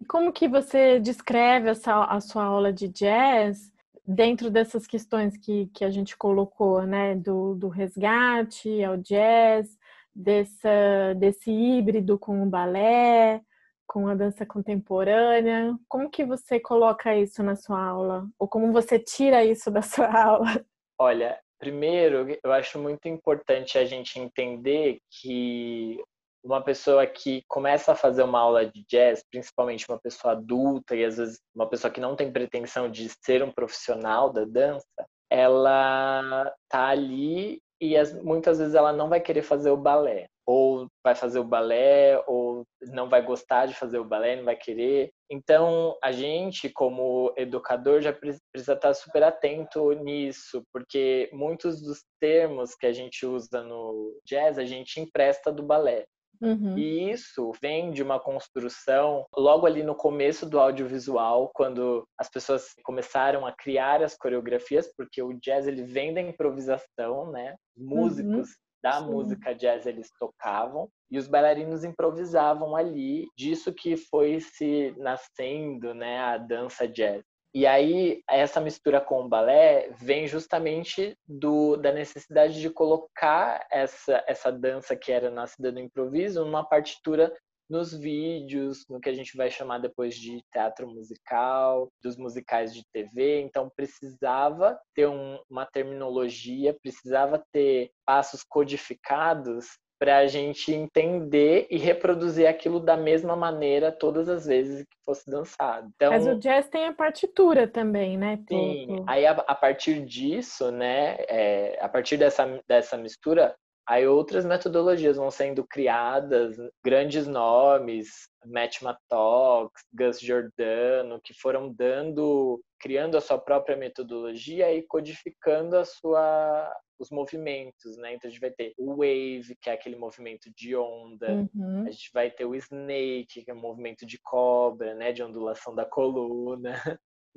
Como 0.07 0.31
que 0.31 0.47
você 0.47 0.99
descreve 0.99 1.69
essa, 1.69 2.03
a 2.05 2.19
sua 2.21 2.43
aula 2.43 2.71
de 2.71 2.87
jazz 2.87 3.71
dentro 4.05 4.49
dessas 4.49 4.87
questões 4.87 5.35
que, 5.35 5.67
que 5.73 5.83
a 5.83 5.89
gente 5.89 6.15
colocou, 6.15 6.83
né? 6.83 7.15
Do, 7.15 7.55
do 7.55 7.67
resgate 7.67 8.83
ao 8.83 8.97
jazz, 8.97 9.77
dessa, 10.15 11.13
desse 11.17 11.51
híbrido 11.51 12.17
com 12.17 12.41
o 12.41 12.49
balé, 12.49 13.41
com 13.85 14.07
a 14.07 14.15
dança 14.15 14.45
contemporânea. 14.45 15.77
Como 15.87 16.09
que 16.09 16.23
você 16.25 16.59
coloca 16.59 17.15
isso 17.15 17.43
na 17.43 17.55
sua 17.55 17.83
aula? 17.83 18.27
Ou 18.39 18.47
como 18.47 18.71
você 18.71 18.97
tira 18.97 19.43
isso 19.43 19.69
da 19.69 19.81
sua 19.83 20.07
aula? 20.07 20.65
Olha, 20.97 21.39
primeiro, 21.59 22.27
eu 22.43 22.51
acho 22.51 22.79
muito 22.79 23.07
importante 23.07 23.77
a 23.77 23.85
gente 23.85 24.19
entender 24.19 24.99
que 25.09 26.01
uma 26.47 26.63
pessoa 26.63 27.05
que 27.05 27.43
começa 27.47 27.91
a 27.91 27.95
fazer 27.95 28.23
uma 28.23 28.39
aula 28.39 28.65
de 28.65 28.83
jazz, 28.89 29.23
principalmente 29.29 29.85
uma 29.89 29.99
pessoa 29.99 30.31
adulta 30.31 30.95
e 30.95 31.03
às 31.03 31.17
vezes 31.17 31.39
uma 31.53 31.69
pessoa 31.69 31.91
que 31.91 31.99
não 31.99 32.15
tem 32.15 32.31
pretensão 32.31 32.89
de 32.89 33.09
ser 33.23 33.43
um 33.43 33.51
profissional 33.51 34.31
da 34.31 34.45
dança, 34.45 34.85
ela 35.29 36.53
tá 36.69 36.87
ali 36.87 37.61
e 37.79 37.95
as, 37.97 38.13
muitas 38.23 38.57
vezes 38.57 38.73
ela 38.73 38.93
não 38.93 39.09
vai 39.09 39.19
querer 39.19 39.43
fazer 39.43 39.69
o 39.69 39.77
balé 39.77 40.27
ou 40.47 40.87
vai 41.03 41.13
fazer 41.13 41.39
o 41.39 41.43
balé 41.43 42.23
ou 42.25 42.63
não 42.93 43.09
vai 43.09 43.21
gostar 43.21 43.65
de 43.65 43.73
fazer 43.73 43.99
o 43.99 44.05
balé, 44.05 44.37
não 44.37 44.45
vai 44.45 44.55
querer. 44.55 45.11
Então, 45.29 45.97
a 46.01 46.13
gente 46.13 46.69
como 46.69 47.33
educador 47.35 47.99
já 47.99 48.13
precisa 48.13 48.73
estar 48.73 48.93
super 48.93 49.23
atento 49.23 49.91
nisso, 49.91 50.63
porque 50.71 51.29
muitos 51.33 51.81
dos 51.81 52.01
termos 52.21 52.75
que 52.75 52.85
a 52.85 52.93
gente 52.93 53.25
usa 53.25 53.61
no 53.61 54.17
jazz 54.25 54.57
a 54.57 54.63
gente 54.63 55.01
empresta 55.01 55.51
do 55.51 55.61
balé. 55.61 56.05
Uhum. 56.41 56.77
E 56.77 57.11
isso 57.11 57.51
vem 57.61 57.91
de 57.91 58.03
uma 58.03 58.19
construção 58.19 59.25
logo 59.35 59.65
ali 59.65 59.83
no 59.83 59.95
começo 59.95 60.45
do 60.45 60.59
audiovisual, 60.59 61.51
quando 61.53 62.07
as 62.17 62.29
pessoas 62.29 62.73
começaram 62.83 63.45
a 63.45 63.51
criar 63.51 64.03
as 64.03 64.15
coreografias, 64.15 64.91
porque 64.95 65.21
o 65.21 65.33
jazz 65.41 65.67
ele 65.67 65.83
vem 65.83 66.13
da 66.13 66.21
improvisação, 66.21 67.31
né? 67.31 67.55
Uhum. 67.77 67.87
Músicos 67.87 68.49
uhum. 68.49 68.55
da 68.83 68.99
Sim. 68.99 69.05
música 69.05 69.53
jazz 69.53 69.85
eles 69.85 70.09
tocavam 70.19 70.89
e 71.09 71.17
os 71.17 71.27
bailarinos 71.27 71.83
improvisavam 71.83 72.75
ali, 72.75 73.27
disso 73.37 73.73
que 73.73 73.95
foi 73.95 74.39
se 74.39 74.93
nascendo, 74.97 75.93
né, 75.93 76.19
a 76.19 76.37
dança 76.37 76.87
jazz. 76.87 77.23
E 77.57 77.65
aí, 77.65 78.21
essa 78.29 78.61
mistura 78.61 79.01
com 79.01 79.21
o 79.21 79.27
balé 79.27 79.89
vem 79.99 80.27
justamente 80.27 81.17
do, 81.27 81.75
da 81.75 81.91
necessidade 81.91 82.61
de 82.61 82.69
colocar 82.69 83.65
essa, 83.71 84.23
essa 84.27 84.51
dança 84.51 84.95
que 84.95 85.11
era 85.11 85.31
nascida 85.31 85.71
do 85.71 85.79
improviso 85.79 86.45
numa 86.45 86.63
partitura 86.63 87.35
nos 87.67 87.91
vídeos, 87.97 88.85
no 88.87 88.99
que 88.99 89.09
a 89.09 89.13
gente 89.13 89.35
vai 89.35 89.49
chamar 89.49 89.79
depois 89.79 90.13
de 90.13 90.39
teatro 90.51 90.87
musical, 90.87 91.91
dos 91.99 92.15
musicais 92.15 92.75
de 92.75 92.83
TV. 92.93 93.41
Então, 93.41 93.71
precisava 93.75 94.79
ter 94.93 95.07
um, 95.07 95.39
uma 95.49 95.65
terminologia, 95.65 96.77
precisava 96.79 97.43
ter 97.51 97.89
passos 98.05 98.43
codificados 98.43 99.79
para 99.99 100.17
a 100.17 100.27
gente 100.27 100.71
entender 100.71 101.67
e 101.69 101.77
reproduzir 101.77 102.47
aquilo 102.47 102.79
da 102.79 102.95
mesma 102.95 103.35
maneira 103.35 103.91
todas 103.91 104.29
as 104.29 104.45
vezes 104.45 104.83
que 104.83 104.97
fosse 105.05 105.29
dançado. 105.29 105.89
Então, 105.95 106.11
Mas 106.11 106.27
o 106.27 106.35
jazz 106.35 106.67
tem 106.69 106.85
a 106.85 106.93
partitura 106.93 107.67
também, 107.67 108.17
né? 108.17 108.39
Sim. 108.47 109.03
Aí 109.07 109.25
a, 109.25 109.31
a, 109.31 109.55
partir 109.55 110.05
disso, 110.05 110.71
né? 110.71 111.17
É, 111.27 111.79
a 111.81 111.89
partir 111.89 112.17
dessa, 112.17 112.61
dessa 112.67 112.97
mistura, 112.97 113.55
aí 113.87 114.05
outras 114.05 114.45
metodologias 114.45 115.17
vão 115.17 115.31
sendo 115.31 115.65
criadas, 115.65 116.57
grandes 116.83 117.25
nomes, 117.25 118.27
Matt 118.45 118.81
Mattox, 118.81 119.71
Gus 119.93 120.19
Giordano, 120.19 121.19
que 121.23 121.33
foram 121.33 121.73
dando, 121.73 122.61
criando 122.79 123.17
a 123.17 123.21
sua 123.21 123.37
própria 123.37 123.77
metodologia 123.77 124.73
e 124.73 124.83
codificando 124.83 125.77
a 125.77 125.85
sua 125.85 126.71
os 126.99 127.11
movimentos, 127.11 127.95
né? 127.97 128.15
Então 128.15 128.27
a 128.27 128.31
gente 128.31 128.41
vai 128.41 128.51
ter 128.51 128.73
o 128.77 128.95
wave, 128.95 129.55
que 129.61 129.69
é 129.69 129.73
aquele 129.73 129.95
movimento 129.95 130.49
de 130.55 130.75
onda, 130.75 131.47
uhum. 131.53 131.85
a 131.85 131.91
gente 131.91 132.09
vai 132.11 132.31
ter 132.31 132.45
o 132.45 132.55
snake, 132.55 133.43
que 133.43 133.51
é 133.51 133.53
o 133.53 133.57
movimento 133.57 134.05
de 134.05 134.19
cobra, 134.19 134.95
né? 134.95 135.11
De 135.11 135.21
ondulação 135.21 135.75
da 135.75 135.85
coluna. 135.85 136.73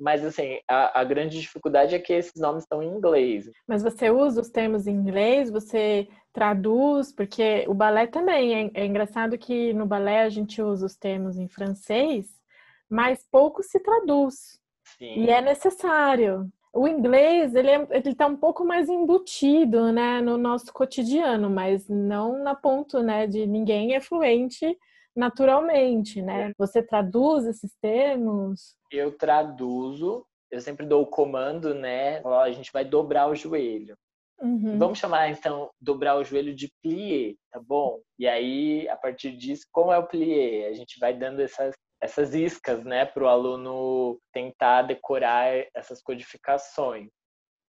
Mas, 0.01 0.25
assim, 0.25 0.57
a, 0.67 1.01
a, 1.01 1.03
grande 1.03 1.39
dificuldade 1.39 1.93
é 1.93 1.99
que 1.99 2.11
esses 2.11 2.41
nomes 2.41 2.63
estão 2.63 2.81
em 2.81 2.89
inglês. 2.89 3.51
Mas 3.67 3.83
você 3.83 4.09
usa 4.09 4.41
os 4.41 4.49
termos 4.49 4.87
em 4.87 4.95
inglês? 4.95 5.51
Você 5.51 6.07
traduz? 6.33 7.13
Porque 7.13 7.65
o 7.67 7.73
balé 7.75 8.07
também. 8.07 8.71
É, 8.73 8.81
é 8.81 8.85
engraçado 8.85 9.37
que 9.37 9.71
no 9.73 9.85
balé 9.85 10.23
a 10.23 10.29
gente 10.29 10.59
usa 10.59 10.87
os 10.87 10.97
termos 10.97 11.37
em 11.37 11.47
francês, 11.47 12.25
mas 12.89 13.23
pouco 13.31 13.61
se 13.61 13.79
traduz. 13.79 14.59
Sim. 14.97 15.25
E 15.25 15.29
é 15.29 15.39
necessário 15.39 16.51
o 16.73 16.87
inglês 16.87 17.53
ele 17.53 17.69
é, 17.69 17.87
ele 17.91 18.09
está 18.11 18.25
um 18.25 18.37
pouco 18.37 18.63
mais 18.63 18.87
embutido 18.87 19.91
né 19.91 20.21
no 20.21 20.37
nosso 20.37 20.71
cotidiano 20.71 21.49
mas 21.49 21.85
não 21.89 22.41
na 22.41 22.55
ponto 22.55 23.03
né 23.03 23.27
de 23.27 23.45
ninguém 23.45 23.93
é 23.93 23.99
fluente 23.99 24.77
naturalmente 25.15 26.21
né? 26.21 26.51
Você 26.57 26.81
traduz 26.81 27.45
esses 27.45 27.73
termos? 27.81 28.75
Eu 28.91 29.17
traduzo 29.17 30.25
eu 30.49 30.59
sempre 30.59 30.85
dou 30.85 31.03
o 31.03 31.07
comando 31.07 31.73
né? 31.73 32.21
Ó, 32.23 32.41
a 32.41 32.51
gente 32.51 32.71
vai 32.71 32.85
dobrar 32.85 33.29
o 33.29 33.35
joelho. 33.35 33.95
Uhum. 34.39 34.79
vamos 34.79 34.97
chamar 34.97 35.29
então 35.29 35.69
dobrar 35.79 36.17
o 36.17 36.23
joelho 36.23 36.55
de 36.55 36.67
plié 36.81 37.35
tá 37.51 37.59
bom? 37.59 37.99
E 38.17 38.27
aí 38.27 38.89
a 38.89 38.95
partir 38.95 39.37
disso 39.37 39.67
como 39.71 39.91
é 39.91 39.99
o 39.99 40.07
plié? 40.07 40.67
A 40.67 40.73
gente 40.73 40.99
vai 40.99 41.13
dando 41.13 41.41
essas 41.41 41.75
essas 42.01 42.33
iscas, 42.33 42.83
né, 42.83 43.05
para 43.05 43.23
o 43.23 43.27
aluno 43.27 44.19
tentar 44.33 44.81
decorar 44.81 45.53
essas 45.75 46.01
codificações. 46.01 47.09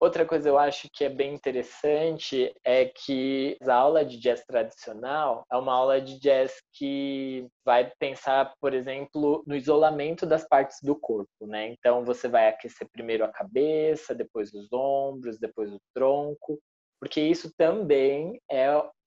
Outra 0.02 0.26
coisa 0.26 0.48
eu 0.48 0.58
acho 0.58 0.90
que 0.92 1.04
é 1.04 1.08
bem 1.08 1.32
interessante 1.32 2.52
é 2.64 2.86
que 2.86 3.56
a 3.62 3.72
aula 3.72 4.04
de 4.04 4.18
jazz 4.18 4.44
tradicional 4.44 5.44
é 5.48 5.56
uma 5.56 5.72
aula 5.72 6.00
de 6.00 6.18
jazz 6.18 6.60
que 6.72 7.46
vai 7.64 7.88
pensar, 8.00 8.52
por 8.60 8.74
exemplo, 8.74 9.44
no 9.46 9.54
isolamento 9.54 10.26
das 10.26 10.44
partes 10.48 10.78
do 10.82 10.96
corpo, 10.96 11.46
né? 11.46 11.68
Então 11.68 12.04
você 12.04 12.26
vai 12.26 12.48
aquecer 12.48 12.88
primeiro 12.90 13.24
a 13.24 13.28
cabeça, 13.28 14.12
depois 14.12 14.52
os 14.52 14.72
ombros, 14.72 15.38
depois 15.38 15.72
o 15.72 15.80
tronco, 15.94 16.58
porque 16.98 17.20
isso 17.20 17.52
também 17.56 18.40
é 18.50 18.66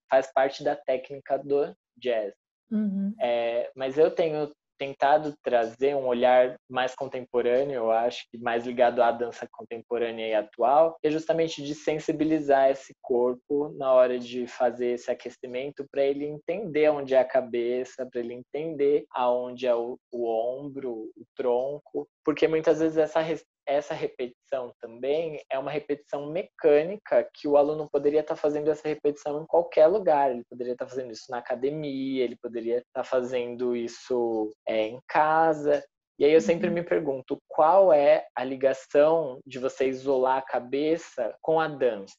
faz 0.10 0.32
parte 0.32 0.64
da 0.64 0.78
técnica 0.78 1.38
do 1.38 1.76
jazz. 1.98 2.34
Uhum. 2.72 3.14
É, 3.20 3.70
mas 3.76 3.98
eu 3.98 4.10
tenho 4.10 4.50
tentado 4.78 5.36
trazer 5.44 5.96
um 5.96 6.06
olhar 6.06 6.56
mais 6.70 6.96
contemporâneo, 6.96 7.76
eu 7.76 7.92
acho, 7.92 8.26
mais 8.38 8.66
ligado 8.66 9.02
à 9.02 9.12
dança 9.12 9.48
contemporânea 9.52 10.28
e 10.28 10.34
atual, 10.34 10.98
é 11.04 11.10
justamente 11.10 11.64
de 11.64 11.74
sensibilizar 11.74 12.70
esse 12.70 12.94
corpo 13.02 13.70
na 13.78 13.94
hora 13.94 14.20
de 14.20 14.48
fazer 14.48 14.94
esse 14.94 15.10
aquecimento 15.12 15.86
para 15.92 16.04
ele 16.04 16.26
entender 16.26 16.90
onde 16.90 17.14
é 17.14 17.20
a 17.20 17.26
cabeça, 17.26 18.06
para 18.06 18.20
ele 18.20 18.34
entender 18.34 19.06
aonde 19.12 19.68
é 19.68 19.76
o, 19.76 19.98
o 20.12 20.28
ombro, 20.28 21.12
o 21.16 21.26
tronco, 21.36 22.08
porque 22.24 22.48
muitas 22.48 22.80
vezes 22.80 22.98
essa 22.98 23.22
essa 23.68 23.94
repetição 23.94 24.74
também 24.80 25.42
é 25.52 25.58
uma 25.58 25.72
repetição 25.72 26.32
mecânica 26.32 27.28
que 27.34 27.48
o 27.48 27.58
aluno 27.58 27.90
poderia 27.90 28.22
estar 28.22 28.36
fazendo 28.36 28.70
essa 28.70 28.88
repetição 28.88 29.42
em 29.42 29.46
qualquer 29.46 29.88
lugar. 29.88 30.32
Ele 30.32 30.44
poderia 30.50 30.74
estar 30.74 30.88
fazendo 30.88 31.12
isso 31.12 31.26
na 31.30 31.40
academia, 31.40 32.24
ele 32.24 32.38
poderia 32.42 32.80
estar 32.80 33.04
fazendo 33.04 33.76
isso 33.76 34.52
é, 34.68 34.88
em 34.88 35.00
casa. 35.08 35.84
E 36.18 36.24
aí 36.24 36.32
eu 36.32 36.42
sempre 36.42 36.70
uhum. 36.70 36.74
me 36.76 36.84
pergunto 36.84 37.38
qual 37.48 37.92
é 37.92 38.26
a 38.36 38.44
ligação 38.44 39.40
de 39.46 39.60
você 39.60 39.88
isolar 39.88 40.38
a 40.38 40.42
cabeça 40.42 41.36
com 41.42 41.60
a 41.60 41.68
dança. 41.68 42.16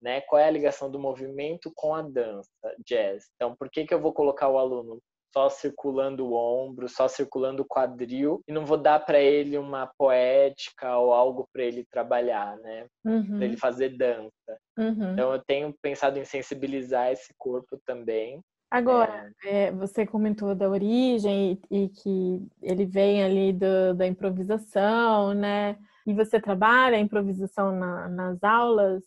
Né? 0.00 0.20
Qual 0.22 0.40
é 0.40 0.46
a 0.46 0.50
ligação 0.50 0.90
do 0.90 0.98
movimento 0.98 1.70
com 1.74 1.94
a 1.94 2.02
dança, 2.02 2.48
jazz? 2.86 3.26
Então, 3.34 3.54
por 3.56 3.68
que, 3.68 3.84
que 3.84 3.92
eu 3.92 4.00
vou 4.00 4.14
colocar 4.14 4.48
o 4.48 4.58
aluno 4.58 4.98
só 5.32 5.48
circulando 5.48 6.26
o 6.26 6.34
ombro, 6.34 6.88
só 6.88 7.08
circulando 7.08 7.62
o 7.62 7.66
quadril 7.66 8.42
e 8.46 8.52
não 8.52 8.66
vou 8.66 8.76
dar 8.76 8.98
para 9.04 9.20
ele 9.20 9.56
uma 9.56 9.86
poética 9.86 10.96
ou 10.98 11.12
algo 11.12 11.48
para 11.52 11.62
ele 11.62 11.84
trabalhar, 11.90 12.56
né? 12.58 12.86
Uhum. 13.04 13.36
Para 13.36 13.44
ele 13.44 13.56
fazer 13.56 13.96
dança. 13.96 14.58
Uhum. 14.76 15.12
Então 15.12 15.32
eu 15.32 15.42
tenho 15.46 15.74
pensado 15.80 16.18
em 16.18 16.24
sensibilizar 16.24 17.12
esse 17.12 17.32
corpo 17.38 17.78
também. 17.86 18.40
Agora, 18.70 19.32
é... 19.44 19.64
É, 19.64 19.72
você 19.72 20.06
comentou 20.06 20.54
da 20.54 20.68
origem 20.68 21.60
e, 21.70 21.84
e 21.84 21.88
que 21.88 22.46
ele 22.62 22.86
vem 22.86 23.22
ali 23.22 23.52
do, 23.52 23.94
da 23.94 24.06
improvisação, 24.06 25.34
né? 25.34 25.76
E 26.06 26.14
você 26.14 26.40
trabalha 26.40 26.96
a 26.96 27.00
improvisação 27.00 27.72
na, 27.72 28.08
nas 28.08 28.42
aulas, 28.42 29.02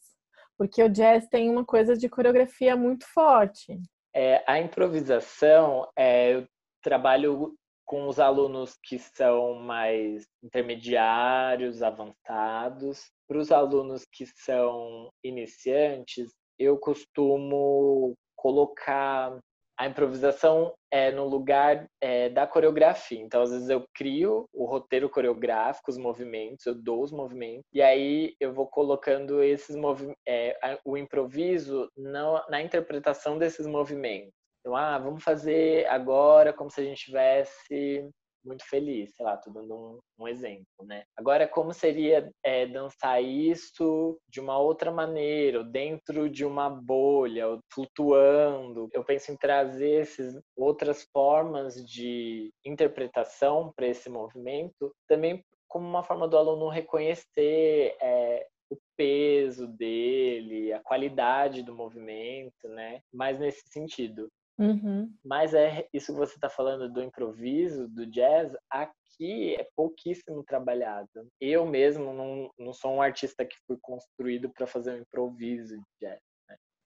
porque 0.57 0.83
o 0.83 0.89
jazz 0.89 1.27
tem 1.27 1.49
uma 1.49 1.65
coisa 1.65 1.95
de 1.95 2.09
coreografia 2.09 2.75
muito 2.75 3.05
forte. 3.13 3.79
É, 4.13 4.43
a 4.45 4.59
improvisação, 4.59 5.87
é, 5.97 6.35
eu 6.35 6.47
trabalho 6.81 7.55
com 7.85 8.07
os 8.07 8.19
alunos 8.19 8.77
que 8.83 8.97
são 8.99 9.55
mais 9.55 10.25
intermediários, 10.43 11.81
avançados. 11.81 13.11
Para 13.27 13.37
os 13.37 13.51
alunos 13.51 14.05
que 14.11 14.25
são 14.25 15.09
iniciantes, 15.23 16.31
eu 16.59 16.77
costumo 16.77 18.13
colocar 18.35 19.37
a 19.77 19.87
improvisação 19.87 20.73
é 20.91 21.11
no 21.11 21.27
lugar 21.27 21.87
é, 21.99 22.29
da 22.29 22.45
coreografia. 22.45 23.19
Então, 23.19 23.41
às 23.41 23.51
vezes 23.51 23.69
eu 23.69 23.85
crio 23.93 24.45
o 24.53 24.65
roteiro 24.65 25.09
coreográfico, 25.09 25.89
os 25.89 25.97
movimentos, 25.97 26.65
eu 26.65 26.75
dou 26.75 27.01
os 27.01 27.11
movimentos, 27.11 27.63
e 27.73 27.81
aí 27.81 28.35
eu 28.39 28.53
vou 28.53 28.67
colocando 28.67 29.41
esses 29.41 29.75
movimentos, 29.75 30.21
é, 30.27 30.79
o 30.85 30.97
improviso 30.97 31.89
na, 31.97 32.45
na 32.49 32.61
interpretação 32.61 33.37
desses 33.37 33.65
movimentos. 33.65 34.31
Então, 34.59 34.75
ah, 34.75 34.97
vamos 34.97 35.23
fazer 35.23 35.85
agora 35.87 36.53
como 36.53 36.69
se 36.69 36.79
a 36.79 36.83
gente 36.83 36.99
estivesse 36.99 38.09
muito 38.43 38.63
feliz, 38.67 39.15
sei 39.15 39.25
lá, 39.25 39.37
tô 39.37 39.51
dando 39.51 39.75
um, 39.75 39.99
um 40.19 40.27
exemplo, 40.27 40.85
né? 40.85 41.03
Agora, 41.17 41.47
como 41.47 41.73
seria 41.73 42.29
é, 42.43 42.65
dançar 42.65 43.23
isso 43.23 44.17
de 44.27 44.39
uma 44.39 44.57
outra 44.57 44.91
maneira, 44.91 45.59
ou 45.59 45.63
dentro 45.63 46.29
de 46.29 46.45
uma 46.45 46.69
bolha, 46.69 47.47
ou 47.47 47.59
flutuando? 47.73 48.89
Eu 48.91 49.03
penso 49.03 49.31
em 49.31 49.37
trazer 49.37 50.01
essas 50.01 50.39
outras 50.55 51.07
formas 51.11 51.75
de 51.75 52.51
interpretação 52.65 53.71
para 53.75 53.87
esse 53.87 54.09
movimento, 54.09 54.91
também 55.07 55.43
como 55.67 55.87
uma 55.87 56.03
forma 56.03 56.27
do 56.27 56.37
aluno 56.37 56.69
reconhecer 56.69 57.95
é, 57.99 58.45
o 58.69 58.77
peso 58.95 59.67
dele, 59.67 60.73
a 60.73 60.79
qualidade 60.81 61.63
do 61.63 61.75
movimento, 61.75 62.67
né? 62.67 63.01
Mas 63.11 63.39
nesse 63.39 63.63
sentido. 63.69 64.29
Uhum. 64.57 65.13
Mas 65.23 65.53
é 65.53 65.87
isso 65.91 66.13
que 66.13 66.19
você 66.19 66.35
está 66.35 66.49
falando 66.49 66.91
do 66.91 67.01
improviso, 67.01 67.87
do 67.87 68.05
jazz, 68.05 68.55
aqui 68.69 69.55
é 69.55 69.67
pouquíssimo 69.75 70.43
trabalhado. 70.43 71.09
Eu 71.39 71.65
mesmo 71.65 72.13
não, 72.13 72.51
não 72.57 72.73
sou 72.73 72.93
um 72.93 73.01
artista 73.01 73.45
que 73.45 73.55
fui 73.65 73.77
construído 73.81 74.49
para 74.51 74.67
fazer 74.67 74.93
um 74.93 75.01
improviso 75.01 75.75
de 75.75 76.07
jazz. 76.07 76.21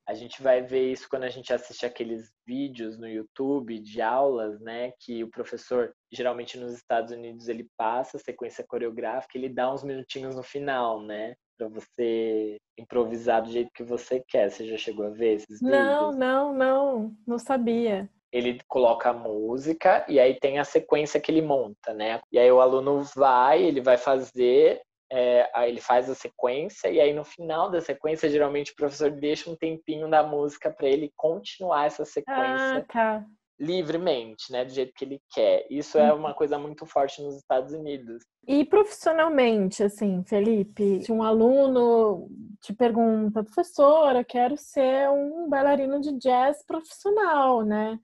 A 0.07 0.13
gente 0.13 0.41
vai 0.41 0.61
ver 0.61 0.91
isso 0.91 1.07
quando 1.09 1.23
a 1.23 1.29
gente 1.29 1.53
assiste 1.53 1.85
aqueles 1.85 2.31
vídeos 2.45 2.97
no 2.97 3.07
YouTube 3.07 3.77
de 3.79 4.01
aulas, 4.01 4.59
né? 4.61 4.93
Que 4.99 5.23
o 5.23 5.29
professor, 5.29 5.93
geralmente 6.11 6.57
nos 6.57 6.73
Estados 6.73 7.11
Unidos, 7.11 7.49
ele 7.49 7.67
passa 7.75 8.15
a 8.15 8.19
sequência 8.19 8.63
coreográfica, 8.65 9.37
ele 9.37 9.49
dá 9.49 9.71
uns 9.71 9.83
minutinhos 9.83 10.35
no 10.35 10.43
final, 10.43 11.01
né? 11.01 11.35
para 11.57 11.67
você 11.67 12.57
improvisar 12.77 13.41
do 13.41 13.51
jeito 13.51 13.71
que 13.73 13.83
você 13.83 14.23
quer. 14.27 14.49
Você 14.49 14.67
já 14.67 14.77
chegou 14.77 15.07
a 15.07 15.09
ver 15.09 15.35
esses 15.37 15.59
vídeos? 15.59 15.71
Não, 15.71 16.11
não, 16.11 16.53
não, 16.53 17.17
não 17.25 17.39
sabia. 17.39 18.07
Ele 18.31 18.59
coloca 18.67 19.09
a 19.09 19.13
música 19.13 20.05
e 20.07 20.19
aí 20.19 20.37
tem 20.39 20.59
a 20.59 20.63
sequência 20.63 21.19
que 21.19 21.31
ele 21.31 21.41
monta, 21.41 21.93
né? 21.93 22.19
E 22.31 22.37
aí 22.37 22.51
o 22.51 22.61
aluno 22.61 23.01
vai, 23.15 23.63
ele 23.63 23.81
vai 23.81 23.97
fazer, 23.97 24.81
é, 25.11 25.49
ele 25.67 25.79
faz 25.79 26.09
a 26.09 26.15
sequência 26.15 26.89
e 26.89 26.99
aí 26.99 27.13
no 27.13 27.23
final 27.23 27.71
da 27.71 27.81
sequência 27.81 28.29
geralmente 28.29 28.71
o 28.71 28.75
professor 28.75 29.09
deixa 29.11 29.49
um 29.49 29.55
tempinho 29.55 30.09
da 30.09 30.23
música 30.23 30.69
para 30.69 30.87
ele 30.87 31.11
continuar 31.15 31.85
essa 31.85 32.03
sequência. 32.05 32.77
Ah, 32.77 32.85
tá 32.87 33.25
livremente, 33.59 34.51
né, 34.51 34.63
do 34.63 34.71
jeito 34.71 34.93
que 34.93 35.03
ele 35.03 35.21
quer. 35.31 35.65
Isso 35.69 35.97
é 35.97 36.13
uma 36.13 36.33
coisa 36.33 36.59
muito 36.59 36.85
forte 36.85 37.21
nos 37.21 37.35
Estados 37.37 37.73
Unidos. 37.73 38.23
E 38.47 38.63
profissionalmente, 38.63 39.83
assim, 39.83 40.23
Felipe, 40.23 41.01
se 41.03 41.11
um 41.11 41.23
aluno 41.23 42.29
te 42.61 42.73
pergunta, 42.73 43.43
professora, 43.43 44.23
quero 44.23 44.55
ser 44.57 45.09
um 45.09 45.49
bailarino 45.49 45.99
de 45.99 46.13
jazz 46.19 46.63
profissional, 46.65 47.63
né? 47.63 47.99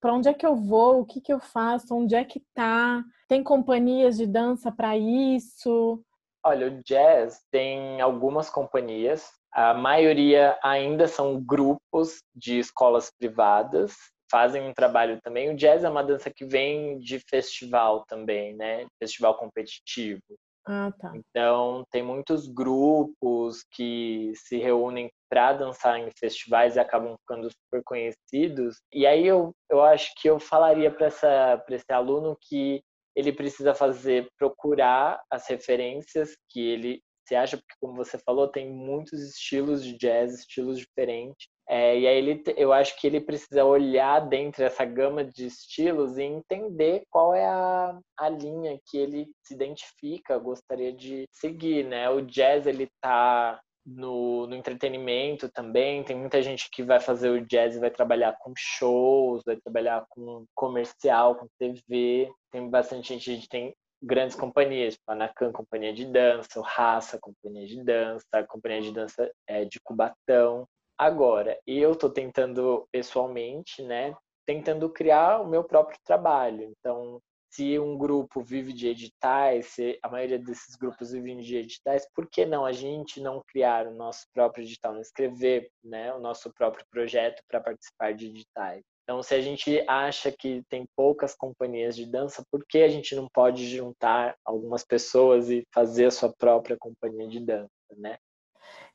Para 0.00 0.14
onde 0.14 0.28
é 0.28 0.34
que 0.34 0.46
eu 0.46 0.56
vou? 0.56 1.00
O 1.00 1.04
que 1.04 1.20
que 1.20 1.32
eu 1.32 1.40
faço? 1.40 1.94
Onde 1.94 2.14
é 2.14 2.24
que 2.24 2.40
tá? 2.54 3.04
Tem 3.28 3.42
companhias 3.42 4.16
de 4.16 4.26
dança 4.26 4.70
para 4.70 4.96
isso? 4.96 6.02
Olha, 6.44 6.66
o 6.66 6.82
jazz 6.82 7.40
tem 7.50 8.00
algumas 8.00 8.50
companhias. 8.50 9.30
A 9.52 9.74
maioria 9.74 10.58
ainda 10.62 11.06
são 11.06 11.40
grupos 11.40 12.22
de 12.34 12.58
escolas 12.58 13.10
privadas 13.18 13.94
fazem 14.32 14.66
um 14.66 14.72
trabalho 14.72 15.20
também. 15.20 15.50
O 15.50 15.56
jazz 15.56 15.84
é 15.84 15.88
uma 15.90 16.02
dança 16.02 16.30
que 16.30 16.46
vem 16.46 16.98
de 16.98 17.20
festival 17.28 18.02
também, 18.06 18.56
né? 18.56 18.86
Festival 18.98 19.36
competitivo. 19.36 20.22
Ah, 20.64 20.90
tá. 20.98 21.12
Então, 21.14 21.84
tem 21.90 22.02
muitos 22.02 22.46
grupos 22.46 23.62
que 23.72 24.32
se 24.34 24.56
reúnem 24.56 25.10
para 25.28 25.52
dançar 25.52 25.98
em 25.98 26.10
festivais 26.18 26.76
e 26.76 26.80
acabam 26.80 27.14
ficando 27.18 27.50
super 27.50 27.82
conhecidos. 27.84 28.80
E 28.90 29.06
aí 29.06 29.26
eu, 29.26 29.52
eu 29.70 29.82
acho 29.82 30.12
que 30.16 30.30
eu 30.30 30.40
falaria 30.40 30.90
para 30.90 31.08
esse 31.08 31.92
aluno 31.92 32.36
que 32.40 32.80
ele 33.14 33.32
precisa 33.32 33.74
fazer, 33.74 34.28
procurar 34.38 35.20
as 35.30 35.46
referências 35.48 36.34
que 36.50 36.60
ele 36.60 37.02
se 37.26 37.36
acha, 37.36 37.56
porque 37.56 37.74
como 37.80 37.94
você 37.94 38.18
falou, 38.18 38.48
tem 38.48 38.70
muitos 38.70 39.20
estilos 39.22 39.84
de 39.84 39.96
jazz, 39.96 40.40
estilos 40.40 40.78
diferentes. 40.78 41.46
É, 41.68 41.98
e 41.98 42.06
aí 42.06 42.18
ele, 42.18 42.42
eu 42.56 42.72
acho 42.72 42.98
que 43.00 43.06
ele 43.06 43.20
precisa 43.20 43.64
olhar 43.64 44.20
dentro 44.28 44.62
dessa 44.62 44.84
gama 44.84 45.24
de 45.24 45.46
estilos 45.46 46.18
e 46.18 46.22
entender 46.22 47.04
qual 47.08 47.34
é 47.34 47.46
a, 47.46 47.98
a 48.18 48.28
linha 48.28 48.78
que 48.86 48.98
ele 48.98 49.28
se 49.42 49.54
identifica, 49.54 50.38
gostaria 50.38 50.92
de 50.92 51.24
seguir, 51.30 51.84
né? 51.84 52.10
O 52.10 52.20
jazz 52.20 52.66
ele 52.66 52.88
tá 53.00 53.60
no, 53.84 54.46
no 54.46 54.54
entretenimento 54.54 55.48
também, 55.48 56.04
tem 56.04 56.16
muita 56.16 56.42
gente 56.42 56.68
que 56.70 56.82
vai 56.82 57.00
fazer 57.00 57.30
o 57.30 57.44
jazz 57.44 57.74
e 57.74 57.80
vai 57.80 57.90
trabalhar 57.90 58.36
com 58.38 58.52
shows, 58.56 59.42
vai 59.44 59.56
trabalhar 59.56 60.04
com 60.08 60.44
comercial, 60.54 61.34
com 61.34 61.46
TV, 61.58 62.30
tem 62.50 62.68
bastante 62.70 63.18
gente, 63.18 63.48
tem 63.48 63.74
grandes 64.02 64.36
companhias, 64.36 64.94
tipo 64.94 65.10
a 65.10 65.14
Nakan, 65.14 65.52
companhia 65.52 65.92
de 65.92 66.04
dança, 66.04 66.58
o 66.58 66.62
Raça, 66.62 67.18
companhia 67.20 67.66
de 67.66 67.82
dança, 67.82 68.26
a 68.32 68.46
companhia 68.46 68.82
de 68.82 68.92
dança 68.92 69.30
é, 69.46 69.64
de 69.64 69.80
Cubatão. 69.80 70.66
Agora, 70.98 71.58
eu 71.66 71.92
estou 71.92 72.10
tentando 72.10 72.86
pessoalmente, 72.92 73.82
né, 73.82 74.14
tentando 74.46 74.88
criar 74.90 75.40
o 75.40 75.46
meu 75.46 75.64
próprio 75.64 75.98
trabalho. 76.04 76.72
Então, 76.78 77.20
se 77.52 77.78
um 77.78 77.98
grupo 77.98 78.42
vive 78.42 78.72
de 78.72 78.88
editais, 78.88 79.66
se 79.66 79.98
a 80.02 80.08
maioria 80.08 80.38
desses 80.38 80.74
grupos 80.74 81.12
vivem 81.12 81.38
de 81.38 81.56
editais, 81.56 82.08
por 82.14 82.26
que 82.26 82.46
não 82.46 82.64
a 82.64 82.72
gente 82.72 83.20
não 83.20 83.42
criar 83.46 83.86
o 83.86 83.94
nosso 83.94 84.26
próprio 84.32 84.64
edital, 84.64 84.94
não 84.94 85.02
escrever 85.02 85.70
né, 85.84 86.14
o 86.14 86.18
nosso 86.18 86.50
próprio 86.54 86.84
projeto 86.90 87.42
para 87.46 87.60
participar 87.60 88.14
de 88.14 88.28
editais? 88.28 88.82
Então, 89.02 89.22
se 89.22 89.34
a 89.34 89.40
gente 89.40 89.84
acha 89.86 90.32
que 90.32 90.62
tem 90.70 90.86
poucas 90.96 91.34
companhias 91.34 91.94
de 91.94 92.06
dança, 92.06 92.42
por 92.50 92.64
que 92.66 92.78
a 92.78 92.88
gente 92.88 93.14
não 93.14 93.28
pode 93.28 93.68
juntar 93.68 94.34
algumas 94.44 94.82
pessoas 94.82 95.50
e 95.50 95.66
fazer 95.74 96.06
a 96.06 96.10
sua 96.10 96.32
própria 96.32 96.76
companhia 96.78 97.28
de 97.28 97.40
dança, 97.40 97.68
né? 97.98 98.16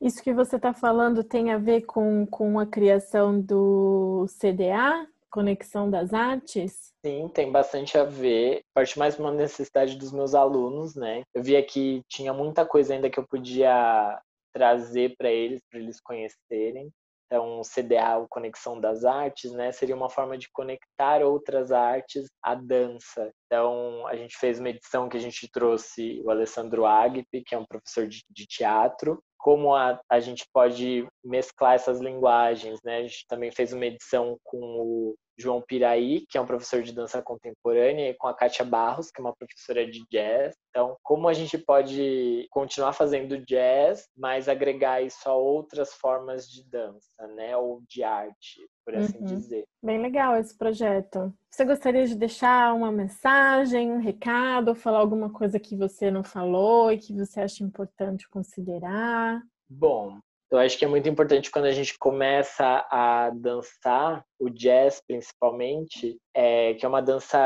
Isso 0.00 0.22
que 0.22 0.32
você 0.32 0.56
está 0.56 0.72
falando 0.74 1.22
tem 1.22 1.52
a 1.52 1.58
ver 1.58 1.82
com, 1.82 2.26
com 2.26 2.58
a 2.58 2.66
criação 2.66 3.40
do 3.40 4.26
CDA, 4.40 5.06
Conexão 5.30 5.90
das 5.90 6.12
Artes? 6.12 6.92
Sim, 7.04 7.28
tem 7.28 7.50
bastante 7.50 7.96
a 7.98 8.04
ver. 8.04 8.62
Parte 8.74 8.98
mais 8.98 9.18
uma 9.18 9.30
necessidade 9.30 9.96
dos 9.96 10.12
meus 10.12 10.34
alunos, 10.34 10.94
né? 10.94 11.22
Eu 11.34 11.42
via 11.42 11.62
que 11.64 12.02
tinha 12.08 12.32
muita 12.32 12.64
coisa 12.66 12.94
ainda 12.94 13.10
que 13.10 13.18
eu 13.18 13.26
podia 13.26 14.20
trazer 14.52 15.14
para 15.16 15.30
eles, 15.30 15.60
para 15.70 15.78
eles 15.78 16.00
conhecerem. 16.00 16.90
Então, 17.26 17.60
CDA, 17.62 18.16
o 18.16 18.26
Conexão 18.26 18.80
das 18.80 19.04
Artes, 19.04 19.52
né, 19.52 19.70
seria 19.70 19.94
uma 19.94 20.08
forma 20.08 20.38
de 20.38 20.48
conectar 20.50 21.22
outras 21.22 21.70
artes 21.70 22.26
à 22.42 22.54
dança. 22.54 23.30
Então, 23.44 24.06
a 24.06 24.16
gente 24.16 24.34
fez 24.38 24.58
uma 24.58 24.70
edição 24.70 25.10
que 25.10 25.16
a 25.18 25.20
gente 25.20 25.46
trouxe 25.52 26.22
o 26.24 26.30
Alessandro 26.30 26.86
Agpi, 26.86 27.42
que 27.44 27.54
é 27.54 27.58
um 27.58 27.66
professor 27.66 28.08
de, 28.08 28.22
de 28.30 28.46
teatro, 28.46 29.22
como 29.38 29.74
a, 29.74 29.98
a 30.10 30.20
gente 30.20 30.44
pode 30.52 31.06
mesclar 31.24 31.74
essas 31.74 32.00
linguagens, 32.00 32.80
né? 32.84 32.98
A 32.98 33.02
gente 33.02 33.24
também 33.28 33.50
fez 33.50 33.72
uma 33.72 33.86
edição 33.86 34.36
com 34.42 34.58
o 34.58 35.14
João 35.38 35.62
Piraí, 35.62 36.24
que 36.28 36.36
é 36.36 36.40
um 36.40 36.46
professor 36.46 36.82
de 36.82 36.92
dança 36.92 37.22
contemporânea, 37.22 38.10
e 38.10 38.14
com 38.14 38.26
a 38.26 38.34
Kátia 38.34 38.64
Barros, 38.64 39.10
que 39.10 39.20
é 39.20 39.24
uma 39.24 39.34
professora 39.34 39.88
de 39.88 40.04
jazz. 40.10 40.54
Então, 40.70 40.96
como 41.02 41.28
a 41.28 41.32
gente 41.32 41.56
pode 41.56 42.46
continuar 42.50 42.92
fazendo 42.92 43.44
jazz, 43.44 44.06
mas 44.16 44.48
agregar 44.48 45.00
isso 45.00 45.28
a 45.28 45.34
outras 45.34 45.94
formas 45.94 46.48
de 46.48 46.68
dança, 46.68 47.26
né? 47.34 47.56
Ou 47.56 47.82
de 47.88 48.02
arte, 48.02 48.68
por 48.84 48.94
assim 48.96 49.18
uhum. 49.18 49.24
dizer. 49.24 49.64
Bem 49.82 50.00
legal 50.00 50.36
esse 50.36 50.56
projeto. 50.56 51.32
Você 51.50 51.64
gostaria 51.64 52.06
de 52.06 52.16
deixar 52.16 52.74
uma 52.74 52.90
mensagem, 52.90 53.92
um 53.92 54.00
recado, 54.00 54.74
falar 54.74 54.98
alguma 54.98 55.32
coisa 55.32 55.58
que 55.58 55.76
você 55.76 56.10
não 56.10 56.24
falou 56.24 56.92
e 56.92 56.98
que 56.98 57.14
você 57.14 57.40
acha 57.40 57.62
importante 57.62 58.28
considerar? 58.28 59.40
Bom, 59.68 60.18
eu 60.50 60.58
acho 60.58 60.78
que 60.78 60.84
é 60.84 60.88
muito 60.88 61.08
importante 61.08 61.50
quando 61.50 61.66
a 61.66 61.72
gente 61.72 61.96
começa 61.98 62.86
a 62.90 63.30
dançar, 63.30 64.24
o 64.38 64.48
jazz 64.48 65.02
principalmente, 65.06 66.18
é, 66.34 66.74
que 66.74 66.86
é 66.86 66.88
uma 66.88 67.02
dança 67.02 67.38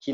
que 0.00 0.12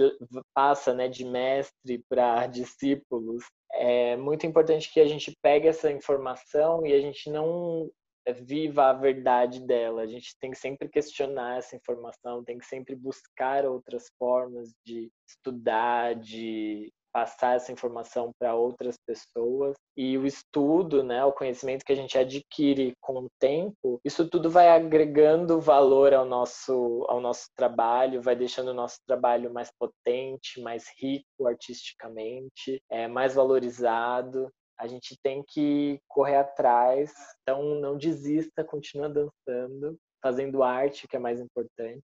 passa 0.55 0.95
né, 0.95 1.09
de 1.09 1.25
mestre 1.25 2.03
para 2.09 2.47
discípulos. 2.49 3.45
É 3.73 4.17
muito 4.17 4.47
importante 4.47 4.93
que 4.93 5.01
a 5.01 5.07
gente 5.07 5.37
pegue 5.43 5.69
essa 5.69 5.91
informação 5.91 6.87
e 6.87 6.93
a 6.93 7.01
gente 7.01 7.29
não 7.29 7.91
viva 8.33 8.87
a 8.87 8.93
verdade 8.95 9.61
dela. 9.61 10.03
A 10.03 10.07
gente 10.07 10.35
tem 10.41 10.51
que 10.51 10.59
sempre 10.59 10.89
questionar 10.89 11.59
essa 11.59 11.77
informação, 11.77 12.43
tem 12.43 12.57
que 12.57 12.65
sempre 12.65 12.95
buscar 12.95 13.67
outras 13.67 14.11
formas 14.19 14.73
de 14.87 15.11
estudar, 15.29 16.15
de 16.15 16.91
passar 17.15 17.55
essa 17.55 17.71
informação 17.71 18.33
para 18.37 18.57
outras 18.57 18.97
pessoas 19.07 19.77
e 19.97 20.19
o 20.19 20.27
estudo, 20.27 21.05
né, 21.05 21.25
o 21.25 21.33
conhecimento 21.33 21.85
que 21.85 21.93
a 21.93 21.97
gente 21.97 22.19
adquire 22.19 22.93
com 23.01 23.21
o 23.21 23.29
tempo, 23.39 24.01
isso 24.05 24.29
tudo 24.29 24.51
vai 24.51 24.69
agregando 24.69 25.61
valor 25.61 26.13
ao 26.13 26.25
nosso 26.25 27.07
ao 27.09 27.21
nosso 27.21 27.47
trabalho, 27.57 28.21
vai 28.21 28.35
deixando 28.35 28.73
o 28.73 28.75
nosso 28.75 28.99
trabalho 29.07 29.53
mais 29.53 29.71
potente, 29.79 30.61
mais 30.61 30.87
rico 30.99 31.47
artisticamente, 31.47 32.83
é 32.91 33.07
mais 33.07 33.35
valorizado. 33.37 34.51
A 34.77 34.89
gente 34.89 35.17
tem 35.23 35.45
que 35.47 36.01
correr 36.09 36.37
atrás, 36.37 37.13
então 37.43 37.77
não 37.77 37.97
desista, 37.97 38.65
continua 38.65 39.09
dançando, 39.09 39.97
fazendo 40.21 40.65
arte, 40.65 41.07
que 41.07 41.15
é 41.15 41.21
mais 41.21 41.41
importante. 41.41 42.03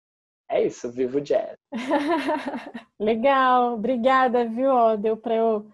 É 0.49 0.63
isso, 0.63 0.91
vivo 0.91 1.19
jazz. 1.19 1.55
Legal, 2.99 3.73
obrigada, 3.73 4.45
viu? 4.47 4.97
Deu 4.97 5.17
para 5.17 5.35
eu 5.35 5.65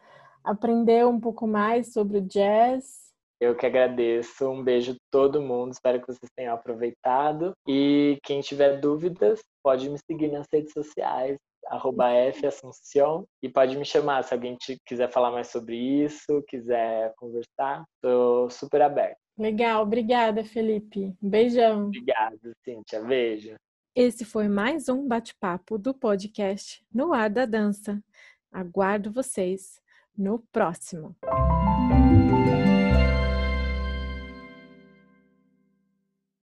aprender 0.44 1.06
um 1.06 1.20
pouco 1.20 1.46
mais 1.46 1.92
sobre 1.92 2.18
o 2.18 2.22
jazz. 2.22 3.12
Eu 3.40 3.56
que 3.56 3.66
agradeço. 3.66 4.48
Um 4.50 4.64
beijo 4.64 4.94
a 4.94 4.96
todo 5.10 5.42
mundo. 5.42 5.72
Espero 5.72 6.00
que 6.00 6.08
vocês 6.08 6.32
tenham 6.36 6.54
aproveitado. 6.54 7.54
E 7.68 8.20
quem 8.24 8.40
tiver 8.40 8.80
dúvidas, 8.80 9.42
pode 9.64 9.90
me 9.90 9.98
seguir 9.98 10.32
nas 10.32 10.46
redes 10.52 10.72
sociais, 10.72 11.38
arroba 11.68 12.10
Assunção, 12.48 13.26
e 13.42 13.50
pode 13.50 13.76
me 13.78 13.86
chamar 13.86 14.24
se 14.24 14.34
alguém 14.34 14.58
quiser 14.86 15.10
falar 15.10 15.32
mais 15.32 15.48
sobre 15.48 15.76
isso, 15.76 16.44
quiser 16.48 17.14
conversar. 17.18 17.84
Estou 17.96 18.50
super 18.50 18.82
aberto. 18.84 19.18
Legal, 19.38 19.82
obrigada, 19.82 20.44
Felipe. 20.44 21.12
Um 21.22 21.30
beijão. 21.30 21.86
Obrigado, 21.88 22.52
Cíntia. 22.64 23.02
Beijo. 23.02 23.56
Esse 23.94 24.24
foi 24.24 24.48
mais 24.48 24.88
um 24.88 25.06
bate-papo 25.06 25.78
do 25.78 25.94
podcast 25.94 26.82
No 26.94 27.12
Ar 27.12 27.30
da 27.30 27.46
Dança. 27.46 28.02
Aguardo 28.50 29.12
vocês 29.12 29.82
no 30.18 30.40
próximo. 30.40 31.14